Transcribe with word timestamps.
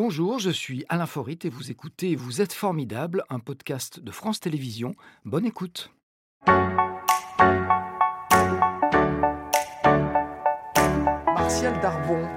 Bonjour, 0.00 0.38
je 0.38 0.50
suis 0.50 0.84
Alain 0.88 1.06
Forit 1.06 1.40
et 1.42 1.48
vous 1.48 1.72
écoutez 1.72 2.14
Vous 2.14 2.40
êtes 2.40 2.52
formidable, 2.52 3.24
un 3.30 3.40
podcast 3.40 3.98
de 3.98 4.12
France 4.12 4.38
Télévisions. 4.38 4.94
Bonne 5.24 5.44
écoute. 5.44 5.90
Martial 11.26 11.80
Darbon. 11.82 12.28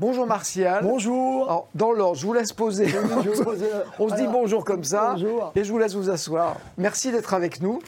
Bonjour 0.00 0.26
Martial. 0.26 0.82
Bonjour. 0.82 1.44
Alors, 1.44 1.68
dans 1.76 1.92
l'ordre, 1.92 2.18
je 2.18 2.26
vous 2.26 2.32
laisse 2.32 2.52
poser. 2.52 2.86
On 4.00 4.08
se 4.08 4.16
dit 4.16 4.26
bonjour 4.26 4.64
comme 4.64 4.82
ça. 4.82 5.12
Bonjour. 5.12 5.52
Et 5.54 5.62
je 5.62 5.70
vous 5.70 5.78
laisse 5.78 5.94
vous 5.94 6.10
asseoir. 6.10 6.56
Merci 6.76 7.12
d'être 7.12 7.34
avec 7.34 7.60
nous. 7.60 7.78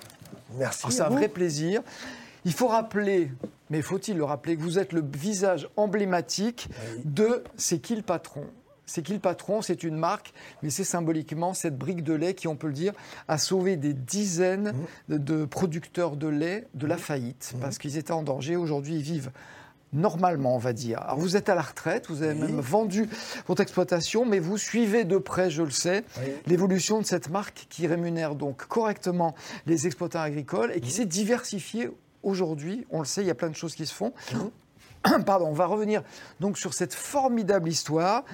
Merci. 0.55 0.93
C'est 0.93 1.03
un 1.03 1.09
vrai 1.09 1.27
plaisir. 1.27 1.83
Il 2.49 2.55
faut 2.55 2.69
rappeler, 2.69 3.31
mais 3.69 3.83
faut-il 3.83 4.17
le 4.17 4.25
rappeler, 4.25 4.57
que 4.57 4.63
vous 4.63 4.79
êtes 4.79 4.95
le 4.95 5.05
visage 5.15 5.69
emblématique 5.77 6.71
de 7.05 7.45
C'est 7.59 7.79
qui 7.79 7.95
le 7.95 8.01
patron? 8.01 8.45
C'est 8.87 9.03
qui 9.03 9.13
le 9.13 9.19
patron? 9.19 9.61
C'est 9.61 9.83
une 9.83 9.97
marque, 9.97 10.33
mais 10.63 10.71
c'est 10.71 10.83
symboliquement 10.83 11.53
cette 11.53 11.77
brique 11.77 12.03
de 12.03 12.15
lait 12.15 12.33
qui, 12.33 12.49
on 12.49 12.57
peut 12.57 12.69
le 12.69 12.73
dire, 12.73 12.95
a 13.29 13.37
sauvé 13.37 13.77
des 13.77 13.93
dizaines 13.93 14.73
Mmh. 15.11 15.19
de 15.19 15.45
producteurs 15.45 16.17
de 16.17 16.27
lait 16.27 16.67
de 16.73 16.87
la 16.87 16.97
faillite, 16.97 17.53
parce 17.61 17.77
qu'ils 17.77 17.99
étaient 17.99 18.13
en 18.13 18.23
danger. 18.23 18.57
Aujourd'hui, 18.57 18.95
ils 18.97 19.03
vivent 19.03 19.31
normalement, 19.93 20.55
on 20.55 20.59
va 20.59 20.73
dire. 20.73 21.01
Alors 21.03 21.19
vous 21.19 21.37
êtes 21.37 21.51
à 21.51 21.55
la 21.55 21.61
retraite, 21.63 22.07
vous 22.09 22.23
avez 22.23 22.33
Oui. 22.33 22.51
même 22.53 22.61
vendu 22.61 23.11
votre 23.47 23.61
exploitation, 23.61 24.25
mais 24.25 24.39
vous 24.39 24.57
suivez 24.57 25.05
de 25.05 25.19
près, 25.19 25.51
je 25.51 25.63
le 25.63 25.71
sais, 25.71 26.03
Oui. 26.19 26.29
l'évolution 26.47 26.99
de 26.99 27.05
cette 27.07 27.29
marque 27.29 27.67
qui 27.69 27.87
rémunère 27.87 28.35
donc 28.37 28.67
correctement 28.69 29.35
les 29.67 29.87
exploitants 29.87 30.21
agricoles 30.23 30.73
et 30.75 30.81
qui 30.81 30.91
s'est 30.91 31.05
diversifiée 31.07 31.91
aujourd'hui. 32.23 32.87
On 32.91 33.01
le 33.01 33.05
sait, 33.05 33.23
il 33.23 33.27
y 33.27 33.31
a 33.31 33.35
plein 33.35 33.51
de 33.51 33.57
choses 33.57 33.75
qui 33.75 33.87
se 33.87 33.95
font. 33.95 34.13
Pardon, 35.27 35.47
on 35.47 35.53
va 35.53 35.67
revenir 35.67 36.03
donc 36.41 36.59
sur 36.59 36.75
cette 36.75 36.95
formidable 36.95 37.69
histoire 37.69 38.25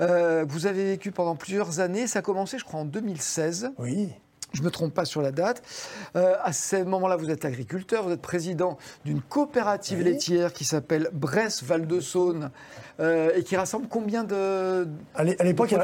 euh, 0.00 0.44
que 0.46 0.50
vous 0.50 0.66
avez 0.66 0.84
vécue 0.84 1.12
pendant 1.12 1.36
plusieurs 1.36 1.80
années. 1.80 2.06
Ça 2.06 2.20
a 2.20 2.22
commencé, 2.22 2.58
je 2.58 2.64
crois, 2.64 2.80
en 2.80 2.84
2016. 2.84 3.72
Oui. 3.78 4.08
Je 4.54 4.60
ne 4.60 4.64
me 4.66 4.70
trompe 4.70 4.94
pas 4.94 5.04
sur 5.04 5.20
la 5.20 5.32
date. 5.32 5.62
Euh, 6.16 6.36
à 6.42 6.52
ce 6.52 6.76
moment-là, 6.84 7.16
vous 7.16 7.28
êtes 7.30 7.44
agriculteur, 7.44 8.04
vous 8.04 8.12
êtes 8.12 8.22
président 8.22 8.78
d'une 9.04 9.20
coopérative 9.20 9.98
Oui. 9.98 10.04
laitière 10.04 10.52
qui 10.52 10.64
s'appelle 10.64 11.10
Bresse-Val-de-Saône 11.12 12.50
euh, 13.00 13.30
et 13.34 13.42
qui 13.42 13.56
rassemble 13.56 13.88
combien 13.88 14.24
de. 14.24 14.86
À 15.14 15.24
l'é- 15.24 15.36
à 15.40 15.44
l'époque, 15.44 15.70
De 15.70 15.78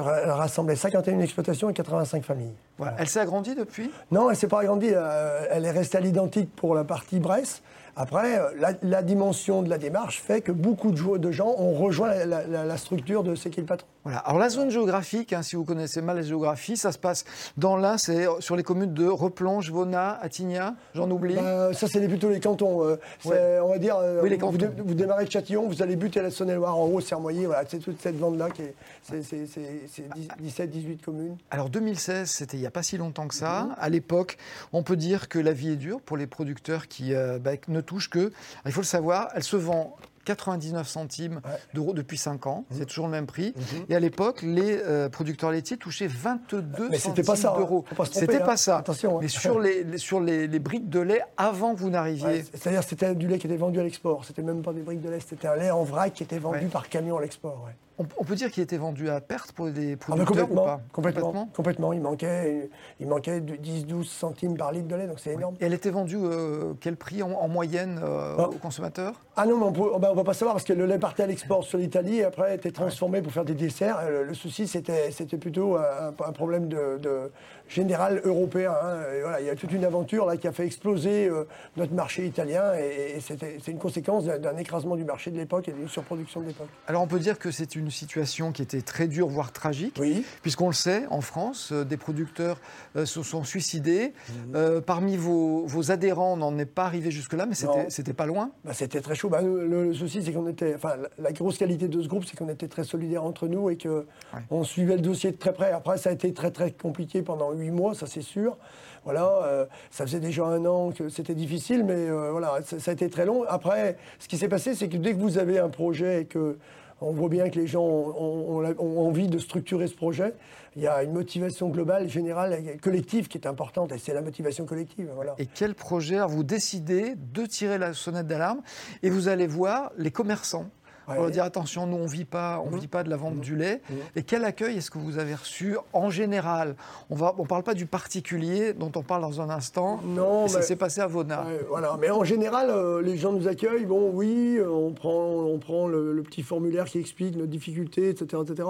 elle, 0.00 0.30
rassemblait 0.30 0.76
51 0.76 1.20
exploitations 1.20 1.70
et 1.70 1.72
85 1.74 2.24
familles. 2.24 2.54
Voilà. 2.78 2.96
Elle 2.98 3.08
s'est 3.08 3.20
agrandie 3.20 3.54
depuis? 3.54 3.90
Non, 4.10 4.30
elle 4.30 4.36
s'est 4.36 4.48
pas 4.48 4.60
agrandie. 4.60 4.90
euh, 4.92 5.46
Elle 5.50 5.64
est 5.64 5.70
restée 5.70 5.98
à 5.98 6.00
l'identique 6.00 6.54
pour 6.56 6.74
la 6.74 6.84
partie 6.84 7.20
Bresse. 7.20 7.62
Après, 7.96 8.40
la, 8.58 8.72
la 8.82 9.02
dimension 9.02 9.62
de 9.62 9.70
la 9.70 9.78
démarche 9.78 10.20
fait 10.20 10.40
que 10.40 10.50
beaucoup 10.50 10.90
de, 10.90 11.16
de 11.18 11.30
gens 11.30 11.54
ont 11.58 11.74
rejoint 11.74 12.08
la, 12.08 12.26
la- 12.26 12.46
la- 12.46 12.64
la 12.64 12.76
structure 12.76 13.22
de 13.22 13.36
C'est 13.36 13.50
qui 13.50 13.60
le 13.60 13.66
patron. 13.66 13.86
Voilà. 14.04 14.18
Alors 14.18 14.38
la 14.38 14.50
zone 14.50 14.70
géographique, 14.70 15.32
hein, 15.32 15.42
si 15.42 15.56
vous 15.56 15.64
connaissez 15.64 16.02
mal 16.02 16.16
la 16.16 16.22
géographie, 16.22 16.76
ça 16.76 16.92
se 16.92 16.98
passe 16.98 17.24
dans 17.56 17.76
l'Ain, 17.76 17.96
c'est 17.96 18.26
sur 18.40 18.54
les 18.54 18.62
communes 18.62 18.92
de 18.92 19.06
Replonge, 19.06 19.70
Vona, 19.70 20.18
Attigna, 20.20 20.74
j'en 20.94 21.10
oublie. 21.10 21.36
Euh, 21.38 21.72
ça, 21.72 21.88
c'est 21.88 22.06
plutôt 22.06 22.28
les 22.28 22.40
cantons. 22.40 22.84
euh, 22.84 22.96
Ouais. 23.24 23.58
On 23.62 23.68
va 23.70 23.78
dire, 23.78 23.96
euh, 23.96 24.20
Oui, 24.22 24.28
les 24.28 24.36
vous, 24.36 24.42
cantons. 24.46 24.56
dé- 24.58 24.68
vous 24.84 24.94
démarrez 24.94 25.24
de 25.24 25.30
Châtillon, 25.30 25.66
vous 25.66 25.80
allez 25.82 25.96
buter 25.96 26.20
la 26.20 26.30
Saône-et-Loire 26.30 26.76
en 26.76 26.84
haut, 26.86 27.00
Sermoyer. 27.00 27.46
Voilà, 27.46 27.64
c'est 27.66 27.78
toute 27.78 28.00
cette 28.02 28.18
bande-là 28.18 28.50
qui 28.50 28.62
est, 28.62 28.74
c'est, 29.02 29.22
c'est- 29.22 29.46
c'est- 29.46 29.80
c'est 29.90 30.04
17, 30.38 30.70
18 30.70 31.02
communes. 31.02 31.36
Alors 31.50 31.70
2016, 31.70 32.28
c'était 32.30 32.56
il 32.58 32.60
n'y 32.60 32.66
a 32.66 32.70
pas 32.70 32.82
si 32.82 32.98
longtemps 32.98 33.26
que 33.26 33.34
ça. 33.34 33.62
Mhm. 33.64 33.74
À 33.78 33.88
l'époque, 33.88 34.36
on 34.74 34.82
peut 34.82 34.96
dire 34.96 35.28
que 35.30 35.38
la 35.38 35.52
vie 35.52 35.70
est 35.72 35.76
dure 35.76 36.00
pour 36.02 36.16
les 36.18 36.26
producteurs 36.26 36.88
qui 36.88 37.14
euh, 37.14 37.38
bah, 37.38 37.52
ne 37.68 37.80
touchent 37.80 38.10
que, 38.10 38.32
il 38.66 38.72
faut 38.72 38.80
le 38.82 38.86
savoir, 38.86 39.28
elle 39.34 39.42
se 39.42 39.56
vend 39.56 39.96
99 40.24 40.88
centimes 40.88 41.40
Ouais. 41.44 41.50
d'euros 41.74 41.92
depuis 41.92 42.16
5 42.18 42.46
ans, 42.46 42.64
Mhm. 42.70 42.76
c'est 42.78 42.86
toujours 42.86 43.06
le 43.06 43.12
même 43.12 43.26
prix. 43.26 43.54
Et 43.88 43.94
à 43.94 44.00
l'époque, 44.00 44.42
les 44.42 44.78
euh, 44.78 45.08
producteurs 45.08 45.50
laitiers 45.50 45.76
touchaient 45.76 46.06
22 46.06 46.88
Mais 46.90 46.98
c'était 46.98 47.22
pas 47.22 47.36
centimes 47.36 47.42
ça, 47.42 47.52
hein. 47.54 47.58
d'euros. 47.58 47.84
Faut 47.88 47.94
pas 47.94 48.04
C'était 48.06 48.36
hein. 48.42 48.44
pas 48.46 48.56
ça. 48.56 48.78
Attention, 48.78 49.16
hein. 49.16 49.20
Mais 49.22 49.28
sur, 49.28 49.60
les, 49.60 49.98
sur 49.98 50.20
les, 50.20 50.46
les 50.46 50.58
briques 50.58 50.88
de 50.88 51.00
lait, 51.00 51.22
avant 51.36 51.74
que 51.74 51.80
vous 51.80 51.90
n'arriviez, 51.90 52.24
Ouais, 52.26 52.44
C'est-à-dire 52.54 52.82
c'était 52.82 53.14
du 53.14 53.28
lait 53.28 53.38
qui 53.38 53.46
était 53.46 53.56
vendu 53.56 53.80
à 53.80 53.82
l'export. 53.82 54.24
C'était 54.24 54.42
même 54.42 54.62
pas 54.62 54.72
des 54.72 54.82
briques 54.82 55.00
de 55.02 55.10
lait, 55.10 55.20
c'était 55.20 55.48
un 55.48 55.56
lait 55.56 55.70
en 55.70 55.84
vrac 55.84 56.12
qui 56.14 56.22
était 56.22 56.38
vendu 56.38 56.66
par 56.66 56.88
camion 56.88 57.18
à 57.18 57.22
l'export. 57.22 57.68
On, 57.98 58.04
on 58.18 58.24
peut 58.24 58.34
dire 58.34 58.50
qu'il 58.50 58.62
était 58.62 58.76
vendu 58.76 59.08
à 59.08 59.20
perte 59.20 59.52
pour 59.52 59.66
les 59.66 59.92
Ah 59.92 59.94
bah 59.94 60.24
producteurs 60.24 60.24
ou 60.24 60.26
complètement, 60.54 60.64
pas 60.64 60.80
complètement, 60.92 61.48
complètement. 61.54 61.92
Il 61.92 62.00
manquait, 62.00 62.70
il 63.00 63.06
manquait 63.08 63.40
de 63.40 63.54
10-12 63.54 64.04
centimes 64.04 64.56
par 64.56 64.72
litre 64.72 64.88
de 64.88 64.96
lait, 64.96 65.06
donc 65.06 65.20
c'est 65.20 65.32
énorme. 65.32 65.54
Et 65.60 65.66
elle 65.66 65.74
était 65.74 65.90
vendue 65.90 66.18
euh, 66.20 66.72
quel 66.80 66.96
prix 66.96 67.22
en, 67.22 67.30
en 67.30 67.48
moyenne 67.48 68.00
euh, 68.02 68.34
Ah. 68.38 68.48
aux 68.48 68.58
consommateurs? 68.58 69.14
Ah 69.36 69.46
non, 69.46 69.58
mais 69.58 69.64
on 69.66 69.72
peut- 69.72 69.98
bah, 70.00 70.08
on 70.12 70.14
va 70.16 70.24
pas 70.24 70.34
savoir 70.34 70.54
parce 70.54 70.64
que 70.64 70.72
le 70.72 70.86
lait 70.86 70.98
partait 70.98 71.22
à 71.22 71.26
l'export 71.26 71.62
sur 71.64 71.78
l'Italie 71.78 72.18
et 72.18 72.24
après 72.24 72.54
était 72.54 72.70
transformé 72.72 73.22
pour 73.22 73.32
faire 73.32 73.44
des 73.44 73.54
desserts. 73.54 73.98
Euh, 74.02 74.22
Le, 74.22 74.24
le 74.24 74.34
souci, 74.34 74.66
c'était 74.68 75.10
c'était 75.10 75.38
plutôt 75.38 75.76
un, 75.76 76.08
un 76.24 76.32
problème 76.32 76.68
de, 76.68 76.98
de 77.00 77.30
général 77.68 78.20
européen. 78.24 78.72
hein. 78.72 78.98
Voilà, 79.22 79.40
il 79.40 79.46
y 79.46 79.50
a 79.50 79.56
toute 79.56 79.72
une 79.72 79.84
aventure 79.84 80.26
là 80.26 80.36
qui 80.36 80.46
a 80.46 80.52
fait 80.52 80.66
exploser 80.66 81.28
euh, 81.28 81.44
notre 81.76 81.92
marché 81.94 82.26
italien 82.26 82.74
et, 82.78 83.16
et 83.16 83.20
c'est 83.20 83.68
une 83.70 83.78
conséquence 83.78 84.24
d'un 84.24 84.56
écrasement 84.56 84.96
du 84.96 85.04
marché 85.04 85.30
de 85.30 85.36
l'époque 85.38 85.68
et 85.68 85.72
d'une 85.72 85.88
surproduction 85.88 86.40
de 86.40 86.46
l'époque. 86.48 86.68
Alors 86.86 87.02
on 87.02 87.06
peut 87.06 87.18
dire 87.18 87.38
que 87.38 87.50
c'est 87.50 87.74
une 87.76 87.90
situation 87.90 88.52
qui 88.52 88.62
était 88.62 88.82
très 88.82 89.08
dure, 89.08 89.28
voire 89.28 89.52
tragique, 89.52 89.96
Oui. 89.98 90.24
puisqu'on 90.42 90.68
le 90.68 90.74
sait, 90.74 91.04
en 91.10 91.20
France, 91.20 91.70
euh, 91.72 91.84
des 91.84 91.96
producteurs 91.96 92.60
euh, 92.96 93.06
se 93.06 93.22
sont 93.22 93.44
suicidés. 93.44 94.12
Mhm. 94.52 94.80
Parmi 94.82 95.16
vos, 95.16 95.64
vos 95.66 95.90
adhérents, 95.90 96.34
on 96.34 96.36
n'en 96.36 96.58
est 96.58 96.64
pas 96.66 96.84
arrivé 96.84 97.10
jusque-là, 97.10 97.46
mais 97.46 97.54
c'était 97.88 98.12
pas 98.12 98.26
loin. 98.26 98.50
Bah, 98.64 98.72
c'était 98.74 99.00
très 99.00 99.14
chaud. 99.14 99.28
Bah, 99.28 99.40
le, 99.42 99.66
le 99.66 99.94
souci, 99.94 100.22
c'est 100.22 100.32
qu'on 100.32 100.46
était. 100.48 100.74
Enfin, 100.74 100.96
la, 100.96 101.08
la 101.18 101.32
grosse 101.32 101.58
qualité 101.58 101.88
de 101.88 102.02
ce 102.02 102.08
groupe, 102.08 102.24
c'est 102.24 102.36
qu'on 102.36 102.48
était 102.48 102.68
très 102.68 102.84
solidaires 102.84 103.24
entre 103.24 103.46
nous 103.48 103.70
et 103.70 103.76
que 103.76 104.06
on 104.50 104.64
suivait 104.64 104.96
le 104.96 105.00
dossier 105.02 105.30
de 105.32 105.36
très 105.36 105.52
près. 105.52 105.72
Après, 105.72 105.98
ça 105.98 106.10
a 106.10 106.12
été 106.12 106.32
très 106.32 106.50
très 106.50 106.70
compliqué 106.72 107.22
pendant 107.22 107.53
huit 107.54 107.70
mois, 107.70 107.94
ça 107.94 108.06
c'est 108.06 108.22
sûr. 108.22 108.56
Voilà, 109.04 109.26
euh, 109.44 109.66
ça 109.90 110.06
faisait 110.06 110.20
déjà 110.20 110.44
un 110.44 110.64
an 110.64 110.90
que 110.90 111.08
c'était 111.08 111.34
difficile, 111.34 111.84
mais 111.84 111.94
euh, 111.94 112.30
voilà, 112.30 112.60
ça, 112.62 112.90
a 112.90 112.94
été 112.94 113.10
très 113.10 113.26
long. 113.26 113.44
Après, 113.46 113.96
ce 114.18 114.28
qui 114.28 114.38
s'est 114.38 114.48
passé, 114.48 114.74
c'est 114.74 114.88
que 114.88 114.96
dès 114.96 115.12
que 115.12 115.18
vous 115.18 115.38
avez 115.38 115.58
un 115.58 115.68
projet 115.68 116.22
et 116.22 116.24
que 116.24 116.56
on 117.00 117.12
voit 117.12 117.28
bien 117.28 117.50
que 117.50 117.58
les 117.58 117.66
gens 117.66 117.84
ont, 117.84 118.64
envie 118.78 119.28
de 119.28 119.38
structurer 119.38 119.88
ce 119.88 119.94
projet. 119.94 120.32
Il 120.76 120.82
y 120.82 120.86
a 120.86 121.02
une 121.02 121.12
motivation 121.12 121.68
globale, 121.68 122.08
générale, 122.08 122.78
collective 122.80 123.28
qui 123.28 123.36
est 123.36 123.46
importante, 123.46 123.92
et 123.92 123.98
c'est 123.98 124.14
la 124.14 124.22
motivation 124.22 124.64
collective. 124.64 125.10
Et 125.38 125.46
quel 125.46 125.74
projet? 125.74 126.20
Vous 126.26 126.44
décidez 126.44 127.14
de 127.16 127.46
tirer 127.46 127.78
la 127.78 127.92
sonnette 127.92 128.26
d'alarme 128.26 128.62
et 129.02 129.10
vous 129.10 129.28
allez 129.28 129.46
voir 129.46 129.92
les 129.98 130.10
commerçants. 130.10 130.70
Ouais. 131.08 131.16
On 131.18 131.22
va 131.24 131.30
dire 131.30 131.44
attention, 131.44 131.86
nous 131.86 131.96
on 131.98 132.06
vit 132.06 132.24
pas, 132.24 132.62
on 132.64 132.74
vit 132.76 132.86
pas 132.88 133.02
de 133.02 133.10
la 133.10 133.16
vente 133.16 133.40
du 133.40 133.56
lait. 133.56 133.82
Et 134.16 134.22
quel 134.22 134.44
accueil 134.44 134.78
est-ce 134.78 134.90
que 134.90 134.98
vous 134.98 135.18
avez 135.18 135.34
reçu 135.34 135.76
en 135.92 136.08
général? 136.10 136.76
On 137.10 137.14
va, 137.14 137.34
on 137.38 137.44
parle 137.44 137.62
pas 137.62 137.74
du 137.74 137.86
particulier 137.86 138.72
dont 138.72 138.90
on 138.96 139.02
parle 139.02 139.22
dans 139.22 139.40
un 139.40 139.50
instant. 139.50 140.00
Non, 140.04 140.46
Et 140.46 140.48
ça 140.48 140.58
mais- 140.58 140.64
s'est 140.64 140.76
passé 140.76 141.00
à 141.00 141.06
Vona. 141.06 141.42
Ouais, 141.44 141.60
voilà. 141.68 141.96
Mais 142.00 142.10
en 142.10 142.24
général, 142.24 142.70
euh, 142.70 143.02
les 143.02 143.16
gens 143.18 143.32
nous 143.32 143.48
accueillent. 143.48 143.84
Bon, 143.86 144.10
oui, 144.12 144.56
euh, 144.58 144.68
on 144.68 144.92
prend, 144.92 145.12
on 145.44 145.58
prend 145.58 145.88
le, 145.88 146.12
le 146.12 146.22
petit 146.22 146.42
formulaire 146.42 146.86
qui 146.86 146.98
explique 146.98 147.36
nos 147.36 147.46
difficultés, 147.46 148.08
etc. 148.08 148.42
etc. 148.48 148.68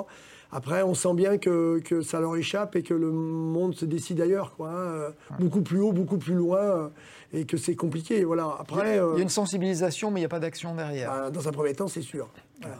Après, 0.56 0.82
on 0.82 0.94
sent 0.94 1.14
bien 1.14 1.36
que, 1.36 1.80
que 1.84 2.00
ça 2.00 2.20
leur 2.20 2.36
échappe 2.36 2.76
et 2.76 2.82
que 2.84 2.94
le 2.94 3.10
monde 3.10 3.74
se 3.74 3.84
décide 3.84 4.20
ailleurs, 4.20 4.54
quoi. 4.56 4.68
hein, 4.70 4.74
euh, 4.76 5.10
Beaucoup 5.40 5.62
plus 5.62 5.80
haut, 5.80 5.90
beaucoup 5.92 6.16
plus 6.16 6.34
loin, 6.34 6.58
euh, 6.60 6.88
et 7.32 7.44
que 7.44 7.56
c'est 7.56 7.74
compliqué. 7.74 8.22
Voilà. 8.22 8.56
Après, 8.60 8.94
Il 8.96 9.00
euh, 9.00 9.14
y 9.16 9.18
a 9.18 9.22
une 9.22 9.28
sensibilisation, 9.28 10.12
mais 10.12 10.20
il 10.20 10.22
n'y 10.22 10.26
a 10.26 10.30
pas 10.30 10.38
d'action 10.38 10.74
derrière. 10.76 11.10
bah, 11.10 11.30
dans 11.30 11.48
un 11.48 11.52
premier 11.52 11.74
temps, 11.74 11.88
c'est 11.88 12.02
sûr. 12.02 12.28
Voilà. 12.60 12.76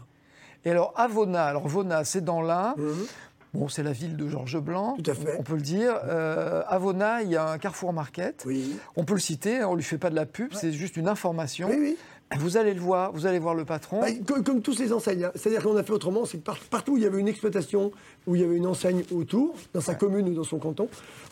Et 0.65 0.71
alors, 0.71 0.95
à 0.97 1.09
Vona, 1.09 1.45
alors 1.47 1.67
Vona, 1.67 2.05
c'est 2.05 2.25
dans 2.25 2.41
l'Ain. 2.43 2.75
Mhm. 2.79 3.07
Bon, 3.55 3.69
c'est 3.69 3.85
la 3.85 3.93
ville 3.93 4.17
de 4.17 4.29
Georges 4.29 4.59
Blanc, 4.61 4.97
Tout 5.01 5.11
à 5.13 5.15
fait. 5.15 5.37
on 5.39 5.43
peut 5.45 5.55
le 5.55 5.61
dire. 5.61 5.95
Euh, 6.09 6.63
à 6.67 6.77
Vona, 6.79 7.23
il 7.23 7.31
y 7.31 7.37
a 7.37 7.51
un 7.51 7.59
Carrefour 7.59 7.93
Market. 7.93 8.43
Oui. 8.47 8.77
On 8.97 9.05
peut 9.05 9.15
le 9.15 9.21
citer, 9.21 9.63
on 9.63 9.73
ne 9.73 9.77
lui 9.77 9.85
fait 9.85 9.99
pas 9.99 10.11
de 10.11 10.17
la 10.17 10.27
pub, 10.27 10.53
c'est 10.55 10.73
juste 10.73 10.97
une 10.97 11.07
information. 11.07 11.69
Oui, 11.71 11.77
oui. 11.79 11.97
Vous 12.39 12.57
allez 12.57 12.75
le 12.75 12.81
voir, 12.81 13.13
vous 13.13 13.27
allez 13.27 13.39
voir 13.39 13.55
le 13.55 13.65
patron. 13.65 14.01
Bah, 14.01 14.07
comme, 14.27 14.43
comme 14.43 14.61
tous 14.63 14.79
les 14.81 14.93
enseignes. 14.93 15.25
hein. 15.25 15.33
C'est-à-dire 15.35 15.63
qu'on 15.63 15.77
a 15.77 15.83
fait 15.85 15.93
autrement, 15.93 16.25
c'est 16.25 16.39
que 16.39 16.43
par- 16.43 16.59
partout 16.59 16.93
où 16.95 16.97
il 16.97 17.03
y 17.03 17.07
avait 17.07 17.21
une 17.21 17.29
exploitation, 17.29 17.93
où 18.27 18.35
il 18.35 18.41
y 18.41 18.45
avait 18.45 18.57
une 18.57 18.67
enseigne 18.67 19.05
autour, 19.13 19.55
dans 19.73 19.81
sa 19.81 19.95
commune 19.95 20.29
ou 20.29 20.35
dans 20.35 20.43
son 20.45 20.59
canton, 20.59 20.89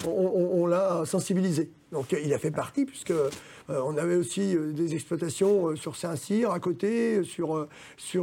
on, 0.07 0.11
on- 0.11 0.63
on 0.63 0.67
l'a 0.67 1.03
sensibilisé. 1.05 1.71
Donc 1.93 2.13
il 2.13 2.33
a 2.33 2.39
fait 2.39 2.51
partie, 2.51 2.87
puisque 2.87 3.11
euh, 3.11 3.29
on 3.69 3.97
avait 3.99 4.17
aussi 4.17 4.57
euh, 4.57 4.73
des 4.73 4.95
exploitations 4.95 5.69
euh, 5.69 5.77
sur 5.77 5.95
Saint-Cyr, 5.95 6.51
à 6.51 6.59
côté, 6.59 7.23
sur, 7.23 7.69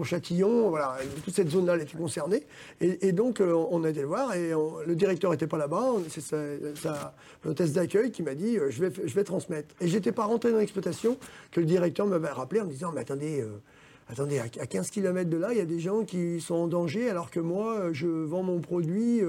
Châtillon, 0.04 0.70
voilà, 0.70 0.98
toute 1.24 1.36
cette 1.36 1.50
zone-là 1.50 1.78
était 1.78 1.98
concernée. 1.98 2.46
Et, 2.82 3.12
donc 3.12 3.42
on 3.42 3.84
a 3.84 3.90
été 3.90 4.02
le 4.02 4.08
voir, 4.08 4.34
et 4.36 4.52
le 4.86 4.96
directeur 4.96 5.32
n'était 5.32 5.48
pas 5.48 5.58
là-bas, 5.58 5.94
c'est 6.10 6.22
sa, 6.22 7.14
hôtesse 7.46 7.74
d'accueil 7.74 8.12
qui 8.12 8.24
m'a 8.24 8.34
dit 8.34 8.58
je, 8.70 8.82
vais, 8.82 9.24
transmettre. 9.24 9.76
Et 9.82 9.88
j'étais 9.88 10.12
pas 10.12 10.26
rentré 10.26 10.52
dans 10.52 10.58
l'exploitation 10.58 11.18
que 11.52 11.60
le 11.60 11.66
directeur 11.66 12.08
m'avait 12.08 12.30
rappelé 12.30 12.62
en 12.62 12.66
me 12.66 12.72
disant 12.72 12.92
mais 12.94 13.02
attendez, 13.02 13.44
attendez, 14.10 14.40
à 14.40 14.48
15 14.48 14.90
km 14.90 15.30
de 15.30 15.38
là, 15.38 15.50
il 15.52 15.58
y 15.58 15.62
a 15.62 15.66
des 15.66 15.80
gens 15.80 16.04
qui 16.04 16.42
sont 16.42 16.56
en 16.56 16.68
danger 16.68 17.10
alors 17.10 17.30
que 17.32 17.40
moi, 17.40 17.94
je 17.94 18.08
vends 18.08 18.44
mon 18.44 18.60
produit 18.60 19.22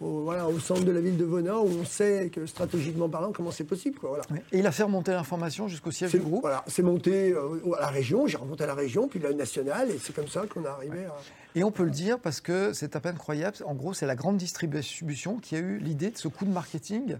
au, 0.00 0.22
voilà, 0.22 0.48
au 0.48 0.58
centre 0.58 0.84
de 0.84 0.92
la 0.92 1.00
ville 1.00 1.16
de 1.16 1.24
Vona, 1.24 1.58
où 1.58 1.68
on 1.68 1.84
sait 1.84 2.30
que 2.32 2.46
stratégiquement 2.46 3.08
parlant, 3.08 3.32
comment 3.32 3.50
c'est 3.50 3.64
possible. 3.64 3.98
Quoi, 3.98 4.10
voilà. 4.10 4.42
Et 4.52 4.58
il 4.58 4.66
a 4.66 4.72
fait 4.72 4.82
remonter 4.82 5.12
l'information 5.12 5.68
jusqu'au 5.68 5.90
siège 5.90 6.12
du 6.12 6.18
groupe 6.18 6.42
Voilà, 6.42 6.64
c'est 6.66 6.82
monté 6.82 7.32
euh, 7.32 7.74
à 7.76 7.82
la 7.82 7.88
région, 7.88 8.26
j'ai 8.26 8.36
remonté 8.36 8.64
à 8.64 8.66
la 8.66 8.74
région, 8.74 9.08
puis 9.08 9.20
la 9.20 9.32
nationale, 9.32 9.90
et 9.90 9.98
c'est 9.98 10.14
comme 10.14 10.28
ça 10.28 10.44
qu'on 10.46 10.64
est 10.64 10.68
arrivé 10.68 11.04
à... 11.04 11.14
Et 11.54 11.62
on 11.62 11.70
peut 11.70 11.84
le 11.84 11.90
dire 11.90 12.18
parce 12.18 12.40
que 12.40 12.72
c'est 12.72 12.96
à 12.96 13.00
peine 13.00 13.16
croyable. 13.16 13.56
En 13.64 13.74
gros, 13.74 13.94
c'est 13.94 14.06
la 14.06 14.16
grande 14.16 14.36
distribution 14.36 15.36
qui 15.38 15.54
a 15.54 15.60
eu 15.60 15.78
l'idée 15.78 16.10
de 16.10 16.18
ce 16.18 16.26
coup 16.26 16.44
de 16.44 16.50
marketing. 16.50 17.16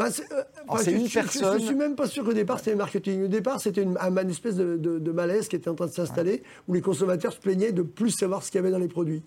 Bah, 0.00 0.10
c'est 0.10 0.32
euh, 0.32 0.98
une 0.98 1.08
personne. 1.08 1.58
Je 1.58 1.62
ne 1.62 1.66
suis 1.66 1.74
même 1.74 1.94
pas 1.94 2.06
sûr 2.06 2.24
qu'au 2.24 2.32
départ 2.32 2.58
c'était 2.58 2.70
le 2.70 2.78
marketing. 2.78 3.24
Au 3.24 3.28
départ, 3.28 3.60
c'était 3.60 3.82
une, 3.82 3.98
un, 4.00 4.28
espèce 4.28 4.56
de, 4.56 5.12
malaise 5.12 5.48
qui 5.48 5.56
était 5.56 5.68
en 5.68 5.74
train 5.74 5.86
de 5.86 5.92
s'installer, 5.92 6.42
où 6.68 6.74
les 6.74 6.80
consommateurs 6.80 7.32
se 7.34 7.38
plaignaient 7.38 7.72
de 7.72 7.82
plus 7.82 8.10
savoir 8.10 8.42
ce 8.42 8.50
qu'il 8.50 8.58
y 8.58 8.62
avait 8.62 8.70
dans 8.70 8.78
les 8.78 8.88
produits. 8.88 9.22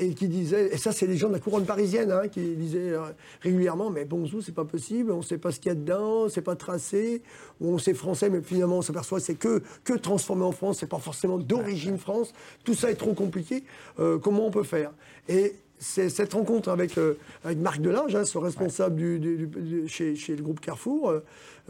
Et, 0.00 0.14
qui 0.14 0.28
disait, 0.28 0.72
et 0.72 0.78
ça 0.78 0.90
c'est 0.90 1.06
les 1.06 1.18
gens 1.18 1.28
de 1.28 1.34
la 1.34 1.38
couronne 1.38 1.66
parisienne 1.66 2.10
hein, 2.10 2.28
qui 2.28 2.54
disaient 2.54 2.92
euh, 2.92 3.02
régulièrement, 3.42 3.90
mais 3.90 4.06
bonjour, 4.06 4.42
c'est 4.42 4.54
pas 4.54 4.64
possible, 4.64 5.12
on 5.12 5.20
sait 5.20 5.36
pas 5.36 5.52
ce 5.52 5.60
qu'il 5.60 5.68
y 5.68 5.72
a 5.72 5.74
dedans, 5.74 6.30
c'est 6.30 6.40
pas 6.40 6.56
tracé, 6.56 7.20
on 7.60 7.76
sait 7.76 7.92
français, 7.92 8.30
mais 8.30 8.40
finalement 8.40 8.78
on 8.78 8.82
s'aperçoit 8.82 9.18
que 9.18 9.24
c'est 9.26 9.34
que, 9.34 9.62
que 9.84 9.92
transformé 9.92 10.44
en 10.44 10.52
France, 10.52 10.78
c'est 10.80 10.88
pas 10.88 10.98
forcément 10.98 11.36
d'origine 11.36 11.98
France, 11.98 12.32
tout 12.64 12.72
ça 12.72 12.90
est 12.90 12.94
trop 12.94 13.12
compliqué, 13.12 13.64
euh, 13.98 14.16
comment 14.16 14.46
on 14.46 14.50
peut 14.50 14.62
faire? 14.62 14.92
Et 15.28 15.56
cette 15.78 16.32
rencontre 16.32 16.70
avec, 16.70 16.96
euh, 16.98 17.14
avec 17.44 17.58
Marc 17.58 17.80
Delange, 17.80 18.14
hein, 18.14 18.24
ce 18.24 18.38
responsable 18.38 18.96
du, 18.96 19.48
chez, 19.88 20.16
chez, 20.16 20.36
le 20.36 20.42
groupe 20.42 20.60
Carrefour, 20.60 21.14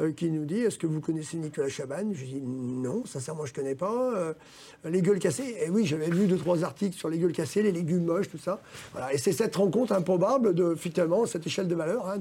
euh, 0.01 0.13
qui 0.13 0.29
nous 0.31 0.45
dit 0.45 0.59
Est-ce 0.59 0.79
que 0.79 0.87
vous 0.87 1.01
connaissez 1.01 1.37
Nicolas 1.37 1.69
Chaban? 1.69 2.13
Je 2.13 2.25
dis 2.25 2.41
Non, 2.43 3.05
sincèrement, 3.07 3.47
je 3.47 3.53
ne 3.53 3.57
connais 3.57 3.75
pas. 3.75 4.13
Euh, 4.17 4.35
les 4.85 5.03
gueules 5.03 5.19
cassées 5.19 5.57
Et 5.61 5.71
oui, 5.71 5.87
j'avais 5.87 6.11
vu 6.11 6.27
deux, 6.27 6.37
trois 6.37 6.65
articles 6.65 6.97
sur 6.97 7.09
les 7.09 7.19
gueules 7.19 7.33
cassées, 7.33 7.63
les 7.63 7.73
légumes 7.73 8.05
moches, 8.05 8.29
tout 8.29 8.39
ça. 8.39 8.61
Voilà. 8.93 9.13
Et 9.15 9.19
c'est 9.19 9.33
cette 9.33 9.55
rencontre 9.55 9.93
improbable, 9.93 10.55
de, 10.55 10.75
finalement, 10.75 11.27
cette 11.27 11.47
échelle 11.47 11.69
de 11.69 11.75
valeur, 11.75 12.09
hein, 12.09 12.17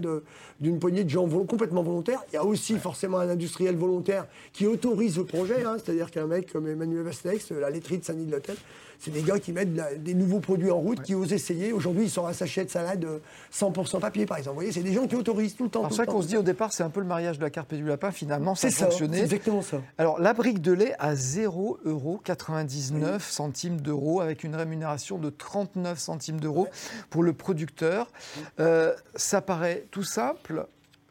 d'une 0.59 0.79
poignée 0.79 1.03
de 1.03 1.09
gens 1.09 1.27
complètement 1.45 1.83
volontaires. 1.83 2.23
Il 2.31 2.35
y 2.35 2.37
a 2.37 2.45
aussi 2.45 2.77
forcément 2.77 3.19
un 3.19 3.29
industriel 3.29 3.75
volontaire 3.75 4.27
qui 4.51 4.67
autorise 4.67 5.17
le 5.17 5.25
projet, 5.25 5.63
hein, 5.63 5.77
c'est-à-dire 5.83 6.11
qu'un 6.11 6.27
mec 6.27 6.51
comme 6.51 6.67
Emmanuel 6.67 7.03
Vastex, 7.03 7.51
la 7.51 7.69
laiterie 7.69 7.97
de 7.97 8.05
Saint-Denis 8.05 8.27
de 8.27 8.31
l'Hôtel, 8.33 8.55
c'est 9.03 9.11
des 9.11 9.21
gars 9.21 9.37
qui 9.37 9.51
mettent 9.51 9.73
des 10.01 10.13
nouveaux 10.13 10.39
produits 10.39 10.71
en 10.71 10.79
route, 10.79 11.01
qui 11.01 11.13
osent 11.13 11.33
essayer. 11.33 11.73
Aujourd'hui, 11.73 12.03
ils 12.05 12.09
sont 12.09 12.25
un 12.25 12.31
sachet 12.31 12.63
de 12.63 12.69
salade 12.69 13.05
100% 13.53 13.99
papier, 13.99 14.25
par 14.25 14.37
exemple. 14.37 14.53
Vous 14.53 14.61
voyez, 14.61 14.71
c'est 14.71 14.81
des 14.81 14.93
gens 14.93 15.07
qui 15.07 15.15
autorisent 15.15 15.55
tout 15.55 15.65
le 15.65 15.69
temps. 15.69 15.89
C'est 15.89 15.97
ça 15.97 16.05
qu'on 16.05 16.21
se 16.21 16.27
dit 16.27 16.37
au 16.37 16.41
départ, 16.41 16.71
c'est 16.71 16.83
un 16.83 16.89
peu 16.89 17.01
le 17.01 17.05
mariage 17.05 17.37
de 17.37 17.43
la 17.43 17.49
carte 17.49 17.62
du 17.71 17.85
lapin. 17.85 18.11
Finalement, 18.11 18.55
ça 18.55 18.67
a 18.67 18.71
fonctionné. 18.71 19.17
C'est 19.17 19.23
exactement 19.23 19.61
ça. 19.61 19.81
Alors, 19.97 20.19
la 20.19 20.33
brique 20.33 20.61
de 20.61 20.71
lait 20.71 20.95
à 20.99 21.13
0,99 21.13 23.19
centimes 23.19 23.81
d'euros, 23.81 24.21
avec 24.21 24.43
une 24.43 24.55
rémunération 24.55 25.17
de 25.17 25.29
39 25.29 25.97
centimes 25.97 26.39
d'euros 26.39 26.67
pour 27.09 27.23
le 27.23 27.33
producteur. 27.33 28.11
Euh, 28.59 28.93
ça 29.15 29.41
paraît 29.41 29.85
tout 29.91 30.03
simple. 30.03 30.67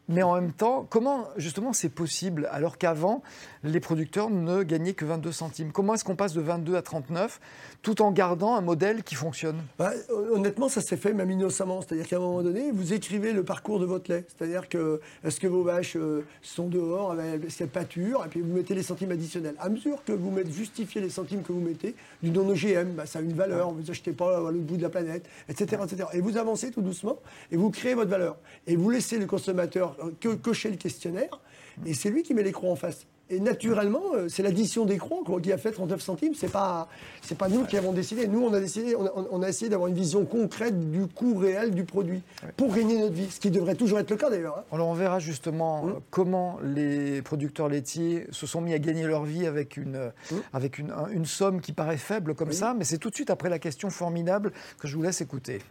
Mais 0.09 0.21
en 0.21 0.35
même 0.35 0.51
temps, 0.51 0.85
comment 0.89 1.29
justement 1.37 1.71
c'est 1.71 1.89
possible 1.89 2.49
alors 2.51 2.77
qu'avant, 2.77 3.23
les 3.63 3.79
producteurs 3.79 4.29
ne 4.29 4.63
gagnaient 4.63 4.93
que 4.93 5.05
22 5.05 5.31
centimes? 5.31 5.71
Comment 5.71 5.93
est-ce 5.93 6.03
qu'on 6.03 6.15
passe 6.15 6.33
de 6.33 6.41
22 6.41 6.75
à 6.75 6.81
39 6.81 7.39
tout 7.81 8.01
en 8.01 8.11
gardant 8.11 8.55
un 8.55 8.61
modèle 8.61 9.03
qui 9.03 9.15
fonctionne? 9.15 9.61
Bah, 9.79 9.91
Honnêtement, 10.31 10.67
ça 10.67 10.81
s'est 10.81 10.97
fait 10.97 11.13
même 11.13 11.31
innocemment. 11.31 11.81
C'est-à-dire 11.81 12.07
qu'à 12.07 12.17
un 12.17 12.19
moment 12.19 12.41
donné, 12.41 12.71
vous 12.71 12.93
écrivez 12.93 13.31
le 13.31 13.43
parcours 13.43 13.79
de 13.79 13.85
votre 13.85 14.11
lait. 14.11 14.25
C'est-à-dire 14.27 14.67
que 14.67 14.99
est-ce 15.23 15.39
que 15.39 15.47
vos 15.47 15.63
vaches 15.63 15.95
euh, 15.95 16.25
sont 16.41 16.67
dehors, 16.67 17.17
est-ce 17.19 17.59
qu'elles 17.59 17.67
pâturent, 17.69 18.23
et 18.25 18.29
puis 18.29 18.41
vous 18.41 18.53
mettez 18.53 18.75
les 18.75 18.83
centimes 18.83 19.11
additionnels. 19.11 19.55
À 19.59 19.69
mesure 19.69 20.03
que 20.03 20.11
vous 20.11 20.31
mettez, 20.31 20.51
justifiez 20.51 21.01
les 21.01 21.09
centimes 21.09 21.43
que 21.43 21.53
vous 21.53 21.61
mettez, 21.61 21.95
du 22.21 22.31
non-OGM, 22.31 22.91
bah, 22.95 23.05
ça 23.05 23.19
a 23.19 23.21
une 23.21 23.33
valeur, 23.33 23.71
vous 23.71 23.89
achetez 23.89 24.11
pas 24.11 24.37
à 24.37 24.51
l'autre 24.51 24.65
bout 24.65 24.77
de 24.77 24.81
la 24.81 24.89
planète, 24.89 25.25
etc., 25.47 25.81
etc. 25.85 26.09
Et 26.13 26.19
vous 26.19 26.37
avancez 26.37 26.71
tout 26.71 26.81
doucement 26.81 27.19
et 27.51 27.57
vous 27.57 27.69
créez 27.69 27.93
votre 27.93 28.11
valeur. 28.11 28.37
Et 28.67 28.75
vous 28.75 28.89
laissez 28.89 29.17
le 29.17 29.25
consommateur 29.25 29.92
que 30.19 30.35
cocher 30.35 30.69
le 30.69 30.77
questionnaire, 30.77 31.39
et 31.85 31.93
c'est 31.93 32.09
lui 32.09 32.23
qui 32.23 32.33
met 32.33 32.43
les 32.43 32.51
croix 32.51 32.69
en 32.69 32.75
face. 32.75 33.05
Et 33.29 33.39
naturellement, 33.39 34.01
euh, 34.13 34.27
c'est 34.27 34.43
l'addition 34.43 34.85
des 34.85 34.97
croix 34.97 35.19
qui 35.41 35.51
a 35.51 35.57
fait 35.57 35.71
39 35.71 36.01
centimes. 36.01 36.33
C'est 36.35 36.51
pas, 36.51 36.89
c'est 37.21 37.37
pas 37.37 37.47
nous 37.47 37.63
qui 37.65 37.77
avons 37.77 37.93
décidé. 37.93 38.27
Nous, 38.27 38.43
on 38.43 38.53
a 38.53 38.59
décidé, 38.59 38.95
on 38.95 39.41
a, 39.41 39.49
essayé 39.49 39.69
d'avoir 39.69 39.87
une 39.87 39.95
vision 39.95 40.25
concrète 40.25 40.91
du 40.91 41.07
coût 41.07 41.37
réel 41.37 41.71
du 41.71 41.85
produit 41.85 42.21
pour 42.57 42.75
gagner 42.75 42.99
notre 42.99 43.13
vie, 43.13 43.31
ce 43.31 43.39
qui 43.39 43.49
devrait 43.49 43.75
toujours 43.75 43.99
être 43.99 44.09
le 44.09 44.17
cas 44.17 44.29
d'ailleurs. 44.29 44.59
Hein. 44.59 44.63
Alors 44.71 44.89
on 44.89 44.93
verra 44.93 45.19
justement 45.19 45.83
hum. 45.83 45.99
comment 46.09 46.59
les 46.63 47.21
producteurs 47.21 47.69
laitiers 47.69 48.27
se 48.31 48.45
sont 48.45 48.61
mis 48.61 48.73
à 48.73 48.79
gagner 48.79 49.05
leur 49.05 49.23
vie 49.23 49.47
avec 49.47 49.77
une, 49.77 50.11
hum. 50.31 50.41
avec 50.51 50.77
une, 50.77 50.93
une, 51.11 51.25
somme 51.25 51.61
qui 51.61 51.71
paraît 51.71 51.97
faible 51.97 52.35
comme 52.35 52.51
ça, 52.51 52.75
mais 52.77 52.83
c'est 52.83 52.97
tout 52.97 53.09
de 53.09 53.15
suite 53.15 53.29
après 53.29 53.49
la 53.49 53.59
question 53.59 53.89
formidable 53.89 54.51
que 54.79 54.87
je 54.87 54.95
vous 54.95 55.03
laisse 55.03 55.21
écouter. 55.21 55.61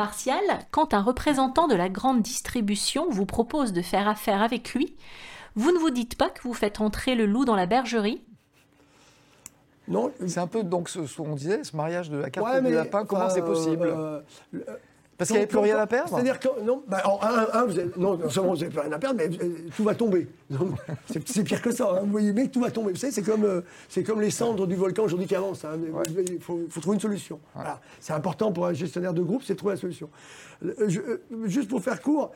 Martial, 0.00 0.40
quand 0.70 0.94
un 0.94 1.02
représentant 1.02 1.68
de 1.68 1.74
la 1.74 1.90
grande 1.90 2.22
distribution 2.22 3.10
vous 3.10 3.26
propose 3.26 3.74
de 3.74 3.82
faire 3.82 4.08
affaire 4.08 4.40
avec 4.40 4.72
lui, 4.72 4.96
vous 5.56 5.72
ne 5.72 5.78
vous 5.78 5.90
dites 5.90 6.16
pas 6.16 6.30
que 6.30 6.40
vous 6.42 6.54
faites 6.54 6.80
entrer 6.80 7.14
le 7.14 7.26
loup 7.26 7.44
dans 7.44 7.54
la 7.54 7.66
bergerie? 7.66 8.22
Non. 9.88 10.10
C'est 10.26 10.40
un 10.40 10.46
peu 10.46 10.62
donc 10.62 10.88
ce, 10.88 11.00
qu'on 11.14 11.34
disait, 11.34 11.64
ce 11.64 11.76
mariage 11.76 12.08
de 12.08 12.16
la 12.16 12.30
carte 12.30 12.64
du 12.64 12.72
lapin, 12.72 13.04
comment 13.04 13.28
c'est 13.28 13.44
possible? 13.44 13.88
euh, 13.94 14.20
parce 15.20 15.28
qu'il 15.28 15.36
n'y 15.36 15.42
avait 15.42 15.48
plus 15.48 15.58
rien 15.58 15.76
à 15.76 15.86
perdre 15.86 16.08
C'est-à-dire 16.08 16.40
que, 16.40 16.48
non, 16.62 16.82
bah, 16.88 17.02
un, 17.52 17.66
vous 17.66 17.78
non, 17.98 18.16
non 18.16 18.30
seulement 18.30 18.54
vous 18.54 18.60
n'avez 18.60 18.70
plus 18.70 18.80
rien 18.80 18.90
à 18.90 18.98
perdre, 18.98 19.16
mais 19.18 19.28
euh, 19.36 19.68
tout 19.76 19.84
va 19.84 19.94
tomber. 19.94 20.26
C'est 21.26 21.44
pire 21.44 21.60
que 21.60 21.70
ça. 21.70 21.90
Hein. 21.90 22.00
Vous 22.04 22.10
voyez, 22.10 22.32
mais 22.32 22.48
tout 22.48 22.62
va 22.62 22.70
tomber. 22.70 22.92
Vous 22.92 22.96
savez, 22.96 23.12
c'est 23.12 23.20
comme, 23.22 23.44
euh, 23.44 23.60
c'est 23.90 24.02
comme 24.02 24.22
les 24.22 24.30
cendres 24.30 24.66
du 24.66 24.76
volcan 24.76 25.02
aujourd'hui 25.02 25.26
qui 25.26 25.34
avancent. 25.34 25.62
Hein. 25.66 25.78
Il 26.16 26.40
faut, 26.40 26.60
trouver 26.80 26.94
une 26.94 27.02
solution. 27.02 27.38
C'est 28.00 28.14
important 28.14 28.50
pour 28.50 28.64
un 28.64 28.72
gestionnaire 28.72 29.12
de 29.12 29.20
groupe, 29.20 29.42
c'est 29.44 29.52
de 29.52 29.58
trouver 29.58 29.74
la 29.74 29.80
solution. 29.80 30.08
juste 31.44 31.68
pour 31.68 31.82
faire 31.82 32.00
court, 32.00 32.32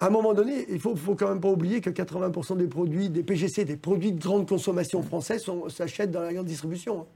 à 0.00 0.06
un 0.06 0.10
moment 0.10 0.34
donné, 0.34 0.66
il 0.70 0.74
ne 0.74 0.78
faut, 0.80 0.96
faut, 0.96 1.14
quand 1.14 1.28
même 1.28 1.40
pas 1.40 1.50
oublier 1.50 1.80
que 1.80 1.90
80% 1.90 2.56
des 2.56 2.66
produits, 2.66 3.10
des 3.10 3.22
PGC, 3.22 3.64
des 3.64 3.76
produits 3.76 4.10
de 4.10 4.20
grande 4.20 4.48
consommation 4.48 5.04
français, 5.04 5.36
s'achètent 5.68 6.10
dans 6.10 6.22
la 6.22 6.34
grande 6.34 6.46
distribution. 6.46 7.02
Hein. 7.02 7.06